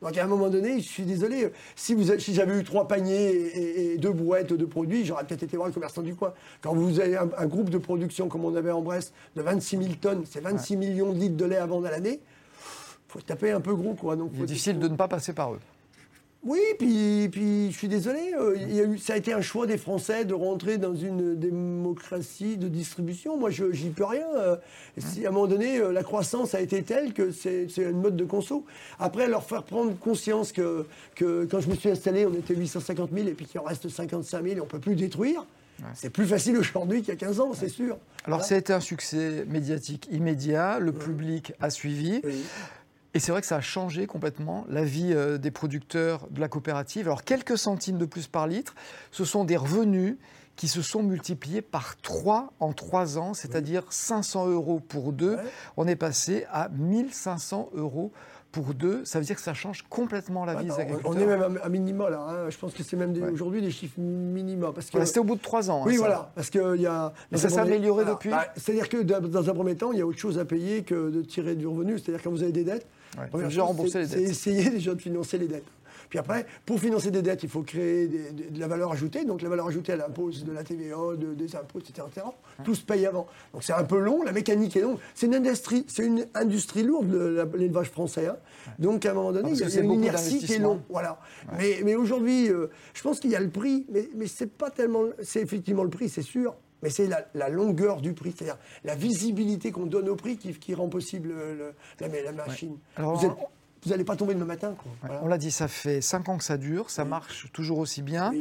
Donc 0.00 0.16
à 0.16 0.24
un 0.24 0.26
moment 0.26 0.48
donné, 0.48 0.80
je 0.80 0.88
suis 0.88 1.02
désolé, 1.02 1.50
si, 1.74 1.96
si 2.20 2.34
j'avais 2.34 2.58
eu 2.58 2.64
trois 2.64 2.86
paniers 2.86 3.92
et, 3.92 3.98
deux 3.98 4.12
boîtes 4.12 4.52
de 4.52 4.64
produits, 4.64 5.04
j'aurais 5.04 5.24
peut-être 5.24 5.42
été 5.42 5.56
voir 5.56 5.68
le 5.68 5.74
commerçant 5.74 6.02
du 6.02 6.14
coin. 6.14 6.32
Quand 6.60 6.74
vous 6.74 7.00
avez 7.00 7.16
un, 7.16 7.46
groupe 7.46 7.70
de 7.70 7.78
production 7.78 8.28
comme 8.28 8.44
on 8.44 8.54
avait 8.54 8.70
en 8.70 8.80
Brest 8.80 9.12
de 9.34 9.42
26 9.42 9.76
000 9.76 9.88
tonnes, 10.00 10.24
c'est 10.24 10.40
26 10.40 10.76
millions 10.76 11.12
de 11.12 11.18
litres 11.18 11.36
de 11.36 11.44
lait 11.44 11.56
à 11.56 11.66
vendre 11.66 11.86
à 11.86 11.90
l'année, 11.90 12.20
il 12.20 13.12
faut 13.12 13.20
taper 13.20 13.50
un 13.50 13.60
peu 13.60 13.74
gros. 13.74 13.94
Quoi. 13.94 14.14
Donc, 14.14 14.30
c'est 14.38 14.46
difficile 14.46 14.78
de 14.78 14.86
ne 14.86 14.96
pas 14.96 15.08
passer 15.08 15.32
par 15.32 15.54
eux. 15.54 15.60
Oui, 16.44 16.60
puis, 16.78 17.28
puis 17.32 17.72
je 17.72 17.76
suis 17.76 17.88
désolé, 17.88 18.32
euh, 18.38 18.56
il 18.56 18.74
y 18.74 18.80
a 18.80 18.84
eu, 18.84 18.96
ça 18.96 19.14
a 19.14 19.16
été 19.16 19.32
un 19.32 19.40
choix 19.40 19.66
des 19.66 19.76
Français 19.76 20.24
de 20.24 20.34
rentrer 20.34 20.78
dans 20.78 20.94
une 20.94 21.34
démocratie 21.34 22.56
de 22.56 22.68
distribution. 22.68 23.36
Moi, 23.36 23.50
je 23.50 23.64
n'y 23.64 23.90
peux 23.90 24.04
rien. 24.04 24.26
Euh, 24.36 24.56
si 24.98 25.26
à 25.26 25.30
un 25.30 25.32
moment 25.32 25.48
donné, 25.48 25.78
euh, 25.78 25.90
la 25.90 26.04
croissance 26.04 26.54
a 26.54 26.60
été 26.60 26.84
telle 26.84 27.12
que 27.12 27.32
c'est 27.32 27.66
une 27.76 28.00
mode 28.00 28.16
de 28.16 28.24
conso. 28.24 28.64
Après, 29.00 29.26
leur 29.26 29.42
faire 29.42 29.64
prendre 29.64 29.98
conscience 29.98 30.52
que, 30.52 30.86
que 31.16 31.44
quand 31.44 31.58
je 31.58 31.68
me 31.68 31.74
suis 31.74 31.90
installé, 31.90 32.24
on 32.24 32.34
était 32.34 32.54
850 32.54 33.10
000 33.12 33.26
et 33.26 33.32
puis 33.32 33.46
qu'il 33.46 33.58
en 33.58 33.64
reste 33.64 33.88
55 33.88 34.42
000 34.44 34.56
et 34.56 34.60
on 34.60 34.64
ne 34.64 34.68
peut 34.68 34.78
plus 34.78 34.94
détruire. 34.94 35.44
C'est 35.94 36.10
plus 36.10 36.26
facile 36.26 36.56
aujourd'hui 36.56 37.02
qu'il 37.02 37.14
y 37.14 37.16
a 37.16 37.20
15 37.20 37.40
ans, 37.40 37.52
c'est 37.54 37.68
sûr. 37.68 37.98
Alors, 38.24 38.44
ça 38.44 38.56
a 38.56 38.58
été 38.58 38.72
un 38.72 38.80
succès 38.80 39.44
médiatique 39.46 40.08
immédiat, 40.10 40.80
le 40.80 40.92
public 40.92 41.52
a 41.60 41.70
suivi. 41.70 42.20
Et 43.14 43.20
c'est 43.20 43.32
vrai 43.32 43.40
que 43.40 43.46
ça 43.46 43.56
a 43.56 43.60
changé 43.60 44.06
complètement 44.06 44.64
la 44.68 44.84
vie 44.84 45.12
euh, 45.12 45.38
des 45.38 45.50
producteurs 45.50 46.28
de 46.30 46.40
la 46.40 46.48
coopérative. 46.48 47.06
Alors 47.06 47.24
quelques 47.24 47.56
centimes 47.56 47.98
de 47.98 48.04
plus 48.04 48.26
par 48.26 48.46
litre, 48.46 48.74
ce 49.10 49.24
sont 49.24 49.44
des 49.44 49.56
revenus 49.56 50.16
qui 50.56 50.68
se 50.68 50.82
sont 50.82 51.02
multipliés 51.04 51.62
par 51.62 51.96
3 52.00 52.52
en 52.58 52.72
3 52.72 53.16
ans, 53.16 53.32
c'est-à-dire 53.32 53.84
500 53.90 54.48
euros 54.48 54.80
pour 54.80 55.12
deux. 55.12 55.38
On 55.76 55.86
est 55.86 55.96
passé 55.96 56.46
à 56.50 56.68
1500 56.70 57.70
euros 57.74 58.12
pour 58.52 58.74
deux, 58.74 59.04
ça 59.04 59.18
veut 59.18 59.24
dire 59.24 59.36
que 59.36 59.42
ça 59.42 59.54
change 59.54 59.84
complètement 59.88 60.44
la 60.44 60.54
vie 60.54 60.64
des 60.64 60.72
agriculteurs. 60.72 61.10
On 61.10 61.18
est 61.18 61.26
même 61.26 61.60
à 61.62 61.68
minima 61.68 62.08
là. 62.08 62.26
Hein. 62.28 62.50
Je 62.50 62.56
pense 62.56 62.72
que 62.72 62.82
c'est 62.82 62.96
même 62.96 63.14
aujourd'hui 63.32 63.60
des 63.60 63.70
chiffres 63.70 64.00
minima. 64.00 64.72
Parce 64.72 64.90
que 64.90 65.04
c'était 65.04 65.20
au 65.20 65.24
bout 65.24 65.36
de 65.36 65.42
trois 65.42 65.70
ans. 65.70 65.82
Hein, 65.82 65.86
oui, 65.86 65.96
voilà. 65.96 66.30
Parce 66.34 66.50
que 66.50 66.76
il 66.76 66.82
y 66.82 66.86
a. 66.86 67.12
Mais 67.30 67.38
ça 67.38 67.48
s'est 67.48 67.58
amélioré 67.58 68.04
depuis. 68.04 68.30
Bah, 68.30 68.46
c'est-à-dire 68.56 68.88
que 68.88 69.02
dans 69.02 69.50
un 69.50 69.54
premier 69.54 69.76
temps, 69.76 69.92
il 69.92 69.98
y 69.98 70.02
a 70.02 70.06
autre 70.06 70.18
chose 70.18 70.38
à 70.38 70.44
payer 70.44 70.82
que 70.82 71.10
de 71.10 71.22
tirer 71.22 71.54
du 71.54 71.66
revenu. 71.66 71.98
C'est-à-dire 71.98 72.22
quand 72.22 72.30
vous 72.30 72.42
avez 72.42 72.52
des 72.52 72.64
dettes, 72.64 72.86
Ouais. 73.32 73.48
C'est 73.88 74.20
essayer 74.20 74.70
déjà 74.70 74.94
de 74.94 75.00
financer 75.00 75.38
les 75.38 75.48
dettes. 75.48 75.64
Puis 76.08 76.18
après, 76.18 76.46
pour 76.64 76.80
financer 76.80 77.10
des 77.10 77.22
dettes, 77.22 77.42
il 77.42 77.48
faut 77.48 77.62
créer 77.62 78.08
de 78.08 78.58
la 78.58 78.66
valeur 78.66 78.92
ajoutée. 78.92 79.24
Donc 79.24 79.42
la 79.42 79.48
valeur 79.48 79.68
ajoutée, 79.68 79.92
elle 79.92 80.00
impose 80.00 80.44
de 80.44 80.52
la 80.52 80.64
TVA, 80.64 80.96
des 81.16 81.56
impôts, 81.56 81.80
etc. 81.80 82.06
Tout 82.64 82.74
se 82.74 82.82
paye 82.82 83.06
avant. 83.06 83.26
Donc 83.52 83.62
c'est 83.62 83.72
un 83.72 83.84
peu 83.84 83.98
long, 83.98 84.22
la 84.22 84.32
mécanique 84.32 84.76
est 84.76 84.80
longue. 84.80 84.98
C'est 85.14 85.26
une 85.26 85.34
industrie, 85.34 85.84
c'est 85.88 86.04
une 86.04 86.26
industrie 86.34 86.82
lourde, 86.82 87.12
l'élevage 87.54 87.90
français. 87.90 88.26
Hein. 88.26 88.36
Donc 88.78 89.04
à 89.06 89.10
un 89.10 89.14
moment 89.14 89.32
donné, 89.32 89.52
il 89.52 89.58
y 89.58 89.62
a, 89.62 89.80
une 89.80 89.92
inertie 89.92 90.38
qui 90.38 90.54
est 90.54 90.58
longue. 90.58 90.80
Voilà. 90.88 91.20
Mais, 91.58 91.80
mais 91.84 91.94
aujourd'hui, 91.94 92.50
euh, 92.50 92.70
je 92.94 93.02
pense 93.02 93.20
qu'il 93.20 93.30
y 93.30 93.36
a 93.36 93.40
le 93.40 93.50
prix, 93.50 93.86
mais, 93.90 94.08
mais 94.14 94.26
c'est 94.26 94.50
pas 94.50 94.70
tellement. 94.70 95.04
C'est 95.22 95.40
effectivement 95.40 95.84
le 95.84 95.90
prix, 95.90 96.08
c'est 96.08 96.22
sûr. 96.22 96.54
mais 96.82 96.90
c'est 96.90 97.08
la, 97.34 97.48
longueur 97.48 98.00
du 98.00 98.12
prix, 98.12 98.34
c'est-à-dire 98.36 98.58
la 98.84 98.94
visibilité 98.94 99.72
qu'on 99.72 99.86
donne 99.86 100.08
au 100.08 100.16
prix 100.16 100.36
qui, 100.36 100.74
rend 100.74 100.88
possible 100.88 101.34
la, 102.00 102.32
machine. 102.32 102.76
vous 102.96 103.32
n'allez 103.90 104.04
pas 104.04 104.16
tomber 104.16 104.34
demain 104.34 104.44
matin. 104.44 104.74
On 105.22 105.28
l'a 105.28 105.38
dit, 105.38 105.50
ça 105.50 105.68
fait 105.68 106.00
5 106.00 106.28
ans 106.28 106.38
que 106.38 106.44
ça 106.44 106.56
dure, 106.56 106.90
ça 106.90 107.04
marche 107.04 107.50
toujours 107.52 107.78
aussi 107.78 108.02
bien. 108.02 108.32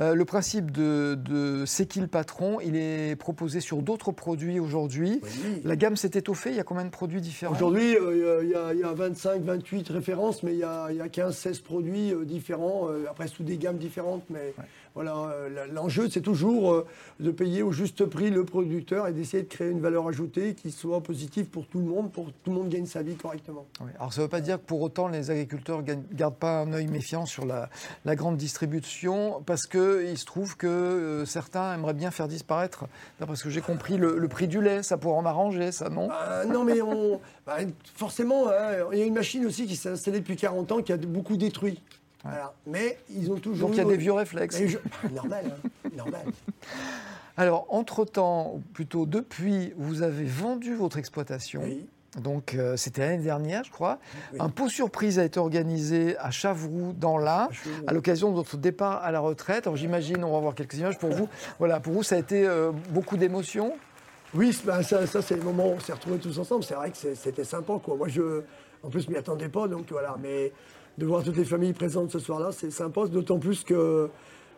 Euh, 0.00 0.14
le 0.14 0.24
principe 0.24 0.70
de, 0.70 1.18
de 1.18 1.64
C'est 1.66 1.86
qui 1.86 2.00
le 2.00 2.06
patron 2.06 2.60
Il 2.60 2.76
est 2.76 3.16
proposé 3.16 3.60
sur 3.60 3.82
d'autres 3.82 4.12
produits 4.12 4.60
aujourd'hui. 4.60 5.20
La 5.64 5.76
gamme 5.76 5.96
s'est 5.96 6.10
étoffée, 6.14 6.50
il 6.50 6.56
y 6.56 6.60
a 6.60 6.64
combien 6.64 6.84
de 6.84 6.90
produits 6.90 7.20
différents? 7.20 7.54
Aujourd'hui, 7.54 7.96
euh, 7.96 8.42
il 8.42 8.80
y, 8.80 8.84
a 8.84 8.92
25, 8.92 9.42
28 9.42 9.88
références, 9.88 10.42
mais 10.42 10.52
il 10.52 10.58
y 10.58 10.64
a, 10.64 11.08
15, 11.10 11.36
16 11.36 11.60
produits 11.60 12.12
euh, 12.12 12.24
différents, 12.24 12.88
après 13.10 13.28
sous 13.28 13.42
des 13.42 13.56
gammes 13.56 13.78
différentes. 13.78 14.24
Mais 14.30 14.54
voilà, 14.94 15.16
euh, 15.16 15.66
l'enjeu, 15.72 16.08
c'est 16.10 16.20
toujours 16.20 16.72
euh, 16.72 16.86
de 17.18 17.30
payer 17.30 17.62
au 17.62 17.72
juste 17.72 18.04
prix 18.04 18.30
le 18.30 18.44
producteur 18.44 19.08
et 19.08 19.12
d'essayer 19.12 19.42
de 19.42 19.48
créer 19.48 19.70
une 19.70 19.80
valeur 19.80 20.06
ajoutée 20.06 20.54
qui 20.54 20.70
soit 20.70 21.00
positive 21.00 21.46
pour 21.46 21.66
tout 21.66 21.78
le 21.78 21.86
monde, 21.86 22.12
pour 22.12 22.26
que 22.26 22.30
tout 22.44 22.50
le 22.50 22.56
monde 22.56 22.68
gagne 22.68 22.84
sa 22.84 23.02
vie 23.02 23.16
correctement. 23.16 23.66
Alors 23.98 24.12
ça 24.12 24.20
ne 24.20 24.26
veut 24.26 24.30
pas 24.30 24.42
dire 24.42 24.58
que 24.58 24.66
pour 24.66 24.82
autant 24.82 25.08
les 25.08 25.30
agriculteurs 25.30 25.82
ne 25.82 25.94
gardent 26.12 26.36
pas 26.36 26.60
un 26.60 26.72
œil 26.74 26.88
méfiant 26.88 27.24
sur 27.24 27.46
la, 27.46 27.70
grande 28.16 28.36
distribution, 28.36 29.42
parce 29.46 29.66
qu'il 29.66 30.18
se 30.18 30.26
trouve 30.26 30.56
que 30.58 30.66
euh, 30.66 31.24
certains 31.24 31.74
aimeraient 31.74 31.94
bien 31.94 32.10
faire 32.10 32.28
disparaître, 32.28 32.84
d'après 33.18 33.36
ce 33.36 33.44
que 33.44 33.50
j'ai 33.50 33.62
compris, 33.62 33.96
le, 33.96 34.28
prix 34.28 34.48
du 34.48 34.60
lait, 34.60 34.82
ça 34.82 34.98
pourrait 34.98 35.16
en 35.16 35.26
arranger, 35.26 35.72
ça, 35.72 35.88
non? 35.88 36.08
Bah, 36.08 36.44
Non, 36.46 36.64
mais 36.64 36.82
on, 36.82 37.20
bah, 37.46 37.56
forcément, 37.94 38.48
hein, 38.48 38.86
il 38.92 38.98
y 38.98 39.02
a 39.02 39.04
une 39.06 39.14
machine 39.14 39.46
aussi 39.46 39.66
qui 39.66 39.76
s'est 39.76 39.90
installée 39.90 40.20
depuis 40.20 40.36
40 40.36 40.72
ans 40.72 40.82
qui 40.82 40.92
a 40.92 40.96
beaucoup 40.98 41.36
détruit. 41.36 41.80
Mais 42.66 42.98
ils 43.10 43.30
ont 43.30 43.38
toujours. 43.38 43.68
Donc 43.68 43.76
il 43.76 43.82
y 43.82 43.86
a 43.86 43.88
des 43.88 43.96
vieux 43.96 44.12
réflexes. 44.12 44.60
normal, 45.12 45.44
hein. 45.46 45.88
normal. 45.96 46.22
Alors, 47.36 47.66
entre-temps, 47.70 48.60
plutôt 48.74 49.06
depuis, 49.06 49.72
vous 49.76 50.02
avez 50.02 50.24
vendu 50.24 50.74
votre 50.74 50.98
exploitation. 50.98 51.62
Oui. 51.64 51.86
Donc, 52.20 52.54
euh, 52.54 52.76
c'était 52.76 53.00
l'année 53.00 53.22
dernière, 53.22 53.64
je 53.64 53.70
crois. 53.70 53.98
Un 54.38 54.50
pot 54.50 54.68
surprise 54.68 55.18
a 55.18 55.24
été 55.24 55.40
organisé 55.40 56.16
à 56.18 56.30
Chavroux, 56.30 56.92
dans 56.92 57.16
l'Ain, 57.16 57.48
à 57.86 57.94
l'occasion 57.94 58.30
de 58.30 58.34
votre 58.34 58.58
départ 58.58 59.02
à 59.02 59.10
la 59.12 59.20
retraite. 59.20 59.66
Alors, 59.66 59.76
j'imagine, 59.76 60.22
on 60.22 60.32
va 60.32 60.40
voir 60.40 60.54
quelques 60.54 60.74
images 60.74 60.98
pour 60.98 61.10
vous. 61.10 61.28
Voilà, 61.58 61.80
pour 61.80 61.94
vous, 61.94 62.02
ça 62.02 62.16
a 62.16 62.18
été 62.18 62.46
euh, 62.46 62.70
beaucoup 62.90 63.16
d'émotions? 63.16 63.72
Oui, 64.34 64.56
bah, 64.64 64.82
ça, 64.82 65.06
c'est 65.06 65.36
le 65.36 65.42
moment 65.42 65.68
où 65.68 65.72
on 65.72 65.80
s'est 65.80 65.94
retrouvés 65.94 66.18
tous 66.18 66.38
ensemble. 66.38 66.64
C'est 66.64 66.74
vrai 66.74 66.90
que 66.90 66.96
c'était 67.14 67.44
sympa, 67.44 67.74
quoi. 67.82 67.96
Moi, 67.96 68.08
je, 68.08 68.42
en 68.82 68.90
plus, 68.90 69.02
je 69.02 69.10
m'y 69.10 69.16
attendais 69.16 69.48
pas, 69.48 69.66
donc 69.66 69.86
voilà. 69.90 70.16
Mais 70.22 70.52
de 70.98 71.06
voir 71.06 71.22
toutes 71.24 71.36
les 71.36 71.44
familles 71.44 71.72
présentes 71.72 72.10
ce 72.10 72.18
soir-là, 72.18 72.50
c'est 72.52 72.70
sympa, 72.70 73.06
d'autant 73.06 73.38
plus 73.38 73.64
que 73.64 74.10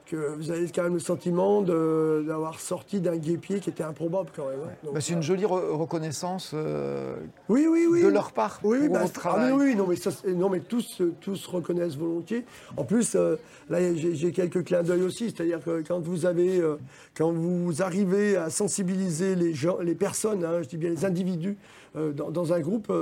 que 0.06 0.34
vous 0.36 0.50
avez 0.50 0.68
quand 0.68 0.82
même 0.82 0.94
le 0.94 1.00
sentiment 1.00 1.62
d'avoir 1.62 2.60
sorti 2.60 3.00
d'un 3.00 3.16
guépier 3.16 3.60
qui 3.60 3.70
était 3.70 3.82
improbable 3.82 4.30
quand 4.34 4.48
même. 4.48 4.60
Hein. 4.66 4.88
Bah, 4.92 5.00
c'est 5.00 5.14
une 5.14 5.22
jolie 5.22 5.46
reconnaissance 5.46 6.50
euh, 6.54 7.16
oui, 7.48 7.66
oui, 7.70 7.86
oui. 7.90 8.02
de 8.02 8.08
leur 8.08 8.32
part 8.32 8.60
oui, 8.62 8.80
pour 8.80 8.94
bah, 8.94 9.02
votre 9.02 9.12
travail. 9.12 9.50
Ah, 9.52 9.56
oui, 9.56 9.74
non, 9.74 9.86
mais, 9.86 9.96
ça, 9.96 10.10
non, 10.28 10.50
mais 10.50 10.60
tous, 10.60 11.00
tous 11.20 11.46
reconnaissent 11.46 11.96
volontiers. 11.96 12.44
En 12.76 12.84
plus, 12.84 13.14
euh, 13.14 13.36
là, 13.70 13.78
j'ai 13.94 14.32
quelques 14.32 14.64
clins 14.64 14.82
d'œil 14.82 15.02
aussi, 15.02 15.30
c'est-à-dire 15.30 15.62
que 15.62 15.82
quand 15.86 16.00
vous 16.00 16.26
avez, 16.26 16.60
euh, 16.60 16.76
quand 17.16 17.32
vous 17.32 17.82
arrivez 17.82 18.36
à 18.36 18.50
sensibiliser 18.50 19.34
les 19.34 19.54
gens, 19.54 19.78
les 19.80 19.94
personnes, 19.94 20.44
hein, 20.44 20.62
je 20.62 20.68
dis 20.68 20.76
bien 20.76 20.90
les 20.90 21.04
individus, 21.04 21.56
dans, 21.94 22.52
un 22.52 22.60
groupe, 22.60 22.92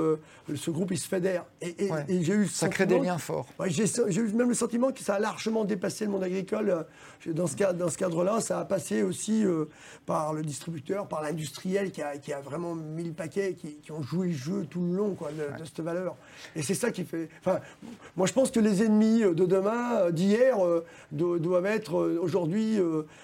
ce 0.55 0.71
groupe 0.71 0.91
il 0.91 0.97
se 0.97 1.07
fédère. 1.07 1.45
Et, 1.61 1.87
et, 2.07 2.23
j'ai 2.23 2.33
eu 2.33 2.47
ça 2.47 2.69
crée 2.69 2.85
des 2.85 2.99
liens 2.99 3.17
forts. 3.17 3.47
j'ai 3.67 4.21
eu 4.21 4.33
même 4.33 4.49
le 4.49 4.55
sentiment 4.55 4.91
que 4.91 5.01
ça 5.01 5.15
a 5.15 5.19
largement 5.19 5.65
dépassé 5.65 6.05
le 6.05 6.11
monde 6.11 6.23
agricole 6.23 6.85
dans 7.31 7.47
ce, 7.47 7.55
cadre, 7.55 7.79
dans 7.79 7.89
ce 7.89 7.97
cadre-là, 7.97 8.41
ça 8.41 8.59
a 8.59 8.65
passé 8.65 9.03
aussi 9.03 9.45
euh, 9.45 9.65
par 10.05 10.33
le 10.33 10.41
distributeur, 10.41 11.07
par 11.07 11.21
l'industriel 11.21 11.91
qui 11.91 12.01
a, 12.01 12.17
qui 12.17 12.33
a, 12.33 12.41
vraiment 12.41 12.75
mis 12.75 13.03
le 13.03 13.13
paquet, 13.13 13.53
qui, 13.53 13.75
qui, 13.75 13.91
ont 13.91 14.01
joué 14.01 14.27
le 14.27 14.33
jeu 14.33 14.65
tout 14.69 14.81
le 14.81 14.95
long 14.95 15.15
quoi, 15.15 15.29
de, 15.31 15.63
cette 15.63 15.81
valeur. 15.81 16.15
Et 16.55 16.61
c'est 16.61 16.73
ça 16.73 16.91
qui 16.91 17.03
fait. 17.03 17.29
Enfin, 17.39 17.59
moi, 18.15 18.27
je 18.27 18.33
pense 18.33 18.51
que 18.51 18.59
les 18.59 18.83
ennemis 18.83 19.21
de 19.21 19.45
demain, 19.45 20.11
d'hier, 20.11 20.63
euh, 20.65 20.85
doivent 21.11 21.65
être 21.65 21.99
euh, 21.99 22.19
aujourd'hui 22.21 22.79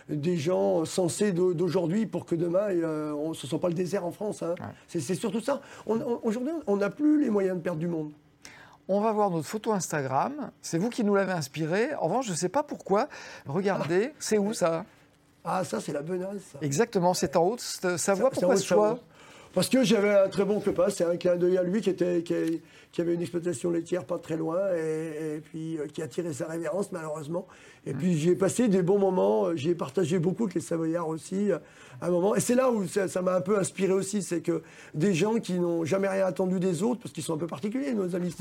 des 0.08 0.38
gens 0.38 0.86
sensés 0.86 1.32
d'aujourd'hui 1.32 2.06
pour 2.06 2.26
que 2.26 2.36
demain, 2.36 2.70
on, 3.14 3.34
ce 3.34 3.46
ne 3.46 3.50
soit 3.50 3.60
pas 3.60 3.70
le 3.70 3.74
désert 3.74 4.06
en 4.06 4.12
France. 4.12 4.44
Hein. 4.44 4.56
C'est 4.88 5.16
surtout 5.16 5.42
ça. 5.42 5.59
Aujourd'hui, 5.86 6.54
on 6.68 6.78
n'a 6.78 6.90
plus 6.90 7.22
les 7.22 7.30
moyens 7.30 7.58
de 7.58 7.62
perdre 7.62 7.80
du 7.80 7.88
monde. 7.88 8.12
On 8.88 9.02
va 9.02 9.12
voir 9.12 9.30
notre 9.30 9.48
photo 9.48 9.72
Instagram. 9.72 10.52
C'est 10.62 10.80
vous 10.80 10.90
qui 10.90 11.04
nous 11.04 11.14
l'avez 11.14 11.32
inspiré. 11.32 11.94
En 11.96 12.08
revanche, 12.08 12.26
je 12.26 12.32
ne 12.32 12.38
sais 12.38 12.50
pas 12.50 12.64
pourquoi. 12.64 13.08
Regardez, 13.46 14.14
c'est 14.18 14.40
où 14.40 14.54
ça? 14.54 14.84
Ah, 15.44 15.64
ça, 15.64 15.80
c'est 15.80 15.94
la 15.94 16.02
Benasse. 16.02 16.56
Exactement, 16.62 17.14
c'est 17.14 17.36
en 17.36 17.44
haut 17.44 17.56
de 17.56 17.98
Savoie. 17.98 18.32
Pourquoi 18.32 18.58
ce 18.58 18.66
choix? 18.66 19.00
Parce 19.54 19.68
que 19.68 19.84
j'avais 19.84 20.16
un 20.16 20.30
très 20.30 20.46
bon 20.46 20.60
copain, 20.60 20.90
c'est 20.90 21.06
un 21.06 21.18
clin 21.18 21.36
d'œil 21.36 21.58
à 21.58 21.64
lui 21.64 21.82
qui, 21.82 21.90
était, 21.90 22.22
qui, 22.24 23.02
avait 23.02 23.16
une 23.16 23.22
exploitation 23.22 23.72
laitière 23.72 24.06
pas 24.06 24.20
très 24.20 24.38
loin 24.38 24.60
et, 24.76 25.42
puis 25.44 25.80
euh, 25.80 25.88
qui 25.88 26.04
a 26.04 26.08
tiré 26.08 26.34
sa 26.34 26.46
révérence 26.46 26.92
malheureusement. 26.92 27.48
Et 27.88 27.94
puis 27.94 28.16
j'ai 28.16 28.36
passé 28.36 28.68
des 28.68 28.84
bons 28.84 29.00
moments, 29.00 29.56
j'ai 29.56 29.74
partagé 29.74 30.20
beaucoup 30.20 30.44
avec 30.44 30.56
les 30.56 30.62
Savoyards 30.62 31.08
aussi 31.08 31.50
un 32.02 32.10
moment. 32.10 32.36
Et 32.36 32.40
c'est 32.40 32.56
là 32.56 32.72
où 32.72 32.86
ça 32.88 33.22
m'a 33.22 33.36
un 33.36 33.42
peu 33.42 33.60
inspiré 33.60 33.94
aussi, 33.94 34.22
c'est 34.22 34.42
que 34.42 34.62
des 34.94 35.14
gens 35.14 35.36
qui 35.36 35.54
n'ont 35.60 35.86
jamais 35.86 36.08
rien 36.08 36.26
attendu 36.26 36.60
des 36.60 36.84
autres, 36.84 37.02
parce 37.02 37.14
qu'ils 37.14 37.24
sont 37.24 37.34
un 37.34 37.38
peu 37.38 37.48
particuliers, 37.48 37.94
nos 37.94 38.16
amis 38.16 38.36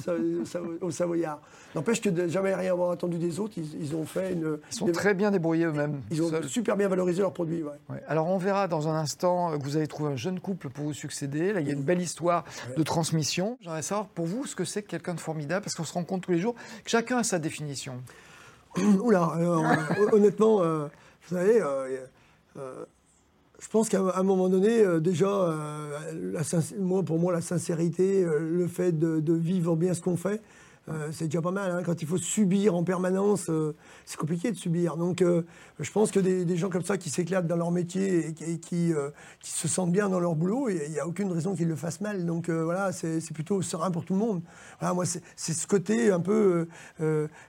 au 0.80 0.90
Savoyard, 0.90 1.40
n'empêche 1.74 2.00
que 2.00 2.08
de 2.08 2.28
jamais 2.28 2.54
rien 2.54 2.72
avoir 2.72 2.90
attendu 2.90 3.18
des 3.18 3.40
autres, 3.40 3.54
ils, 3.56 3.94
ont 3.94 4.04
fait 4.04 4.32
une... 4.32 4.58
Ils 4.70 4.74
sont 4.74 4.86
très 4.92 5.14
bien 5.14 5.30
débrouillés 5.30 5.66
eux-mêmes. 5.66 6.00
Ils 6.10 6.22
ont 6.22 6.30
super 6.46 6.76
bien 6.76 6.88
valorisé 6.88 7.22
leurs 7.22 7.32
produits. 7.32 7.64
Alors 8.06 8.28
on 8.28 8.38
verra 8.38 8.68
dans 8.68 8.88
un 8.88 8.94
instant 8.94 9.58
que 9.58 9.62
vous 9.62 9.76
avez 9.76 9.86
trouvé 9.86 10.12
un 10.12 10.16
jeune 10.16 10.40
couple 10.40 10.68
pour 10.68 10.84
vous 10.84 10.94
succéder. 10.94 11.52
Là, 11.52 11.60
il 11.60 11.66
y 11.66 11.70
a 11.70 11.74
une 11.74 11.82
belle 11.82 12.00
histoire 12.00 12.44
de 12.76 12.82
transmission. 12.82 13.58
J'aimerais 13.60 13.82
savoir 13.82 14.06
pour 14.08 14.26
vous 14.26 14.46
ce 14.46 14.54
que 14.54 14.64
c'est 14.64 14.82
que 14.82 14.88
quelqu'un 14.88 15.14
de 15.14 15.20
formidable, 15.20 15.64
parce 15.64 15.74
qu'on 15.74 15.84
se 15.84 15.92
rend 15.92 16.04
compte 16.04 16.22
tous 16.22 16.32
les 16.32 16.38
jours 16.38 16.54
que 16.84 16.90
chacun 16.90 17.18
a 17.18 17.24
sa 17.24 17.38
définition. 17.38 17.94
Oula, 19.02 19.32
euh, 19.36 20.12
honnêtement, 20.12 20.62
euh, 20.62 20.88
vous 21.28 21.36
savez, 21.36 21.60
euh, 21.60 22.84
je 23.60 23.68
pense 23.68 23.88
qu'à 23.88 24.00
un 24.00 24.22
moment 24.22 24.48
donné, 24.48 24.80
euh, 24.80 25.00
déjà, 25.00 25.26
euh, 25.26 27.02
pour 27.04 27.18
moi, 27.18 27.32
la 27.32 27.40
sincérité, 27.40 28.24
euh, 28.24 28.38
le 28.38 28.68
fait 28.68 28.96
de, 28.96 29.34
vivre 29.34 29.74
bien 29.74 29.94
ce 29.94 30.00
qu'on 30.00 30.16
fait, 30.16 30.40
euh, 30.90 31.08
c'est 31.12 31.26
déjà 31.26 31.42
pas 31.42 31.50
mal. 31.50 31.70
Hein. 31.70 31.82
Quand 31.84 32.00
il 32.02 32.08
faut 32.08 32.18
subir 32.18 32.74
en 32.74 32.84
permanence, 32.84 33.48
euh, 33.48 33.74
c'est 34.04 34.16
compliqué 34.16 34.50
de 34.50 34.56
subir. 34.56 34.96
Donc, 34.96 35.22
euh, 35.22 35.42
je 35.80 35.90
pense 35.90 36.10
que 36.10 36.20
des, 36.20 36.56
gens 36.56 36.70
comme 36.70 36.82
ça 36.82 36.96
qui 36.96 37.10
s'éclatent 37.10 37.46
dans 37.46 37.56
leur 37.56 37.70
métier 37.70 38.28
et, 38.28 38.58
qui, 38.58 38.92
se 39.42 39.68
sentent 39.68 39.92
bien 39.92 40.08
dans 40.08 40.18
leur 40.18 40.34
boulot, 40.34 40.68
il 40.68 40.90
n'y 40.90 40.98
a, 40.98 41.06
aucune 41.06 41.30
raison 41.30 41.54
qu'ils 41.54 41.68
le 41.68 41.76
fassent 41.76 42.00
mal. 42.00 42.26
Donc, 42.26 42.50
voilà, 42.50 42.90
c'est 42.92 43.32
plutôt 43.32 43.62
serein 43.62 43.90
pour 43.90 44.04
tout 44.04 44.14
le 44.14 44.18
monde. 44.18 44.42
Moi, 44.82 45.04
c'est 45.06 45.52
ce 45.52 45.66
côté 45.66 46.10
un 46.10 46.20
peu 46.20 46.66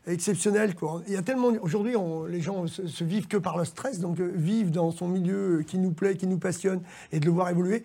exceptionnel. 0.05 0.75
Quoi. 0.75 1.01
Il 1.07 1.13
y 1.13 1.17
a 1.17 1.23
tellement. 1.23 1.53
Aujourd'hui, 1.61 1.95
les 2.29 2.41
gens 2.41 2.67
se, 2.67 2.87
se, 2.87 3.03
vivent 3.03 3.27
que 3.27 3.37
par 3.37 3.57
le 3.57 3.65
stress. 3.65 3.99
Donc, 3.99 4.19
vivre 4.19 4.69
dans 4.69 4.91
son 4.91 5.07
milieu 5.07 5.63
qui 5.65 5.79
nous 5.79 5.91
plaît, 5.91 6.15
qui 6.15 6.27
nous 6.27 6.39
passionne 6.39 6.81
et 7.11 7.19
de 7.19 7.25
le 7.25 7.31
voir 7.31 7.49
évoluer, 7.49 7.83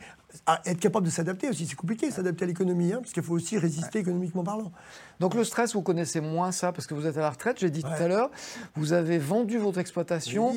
être 0.66 0.80
capable 0.80 1.06
de 1.06 1.10
s'adapter 1.10 1.48
aussi. 1.48 1.66
C'est 1.66 1.76
compliqué, 1.76 2.10
s'adapter 2.10 2.44
à 2.44 2.46
l'économie, 2.46 2.92
hein, 2.92 2.98
parce 3.00 3.12
qu'il 3.12 3.22
faut 3.22 3.34
aussi 3.34 3.58
résister 3.58 4.00
économiquement 4.00 4.44
parlant. 4.44 4.72
Donc 5.20 5.34
le 5.34 5.44
stress, 5.44 5.74
vous 5.74 5.82
connaissez 5.82 6.20
moins 6.20 6.52
ça, 6.52 6.72
parce 6.72 6.86
que 6.86 6.94
vous 6.94 7.06
êtes 7.06 7.16
à 7.16 7.20
la 7.20 7.30
retraite, 7.30 7.58
j'ai 7.60 7.70
dit 7.70 7.82
tout 7.82 7.88
à 7.88 8.08
l'heure, 8.08 8.30
vous 8.74 8.92
avez 8.92 9.18
vendu 9.18 9.58
votre 9.58 9.78
exploitation. 9.78 10.54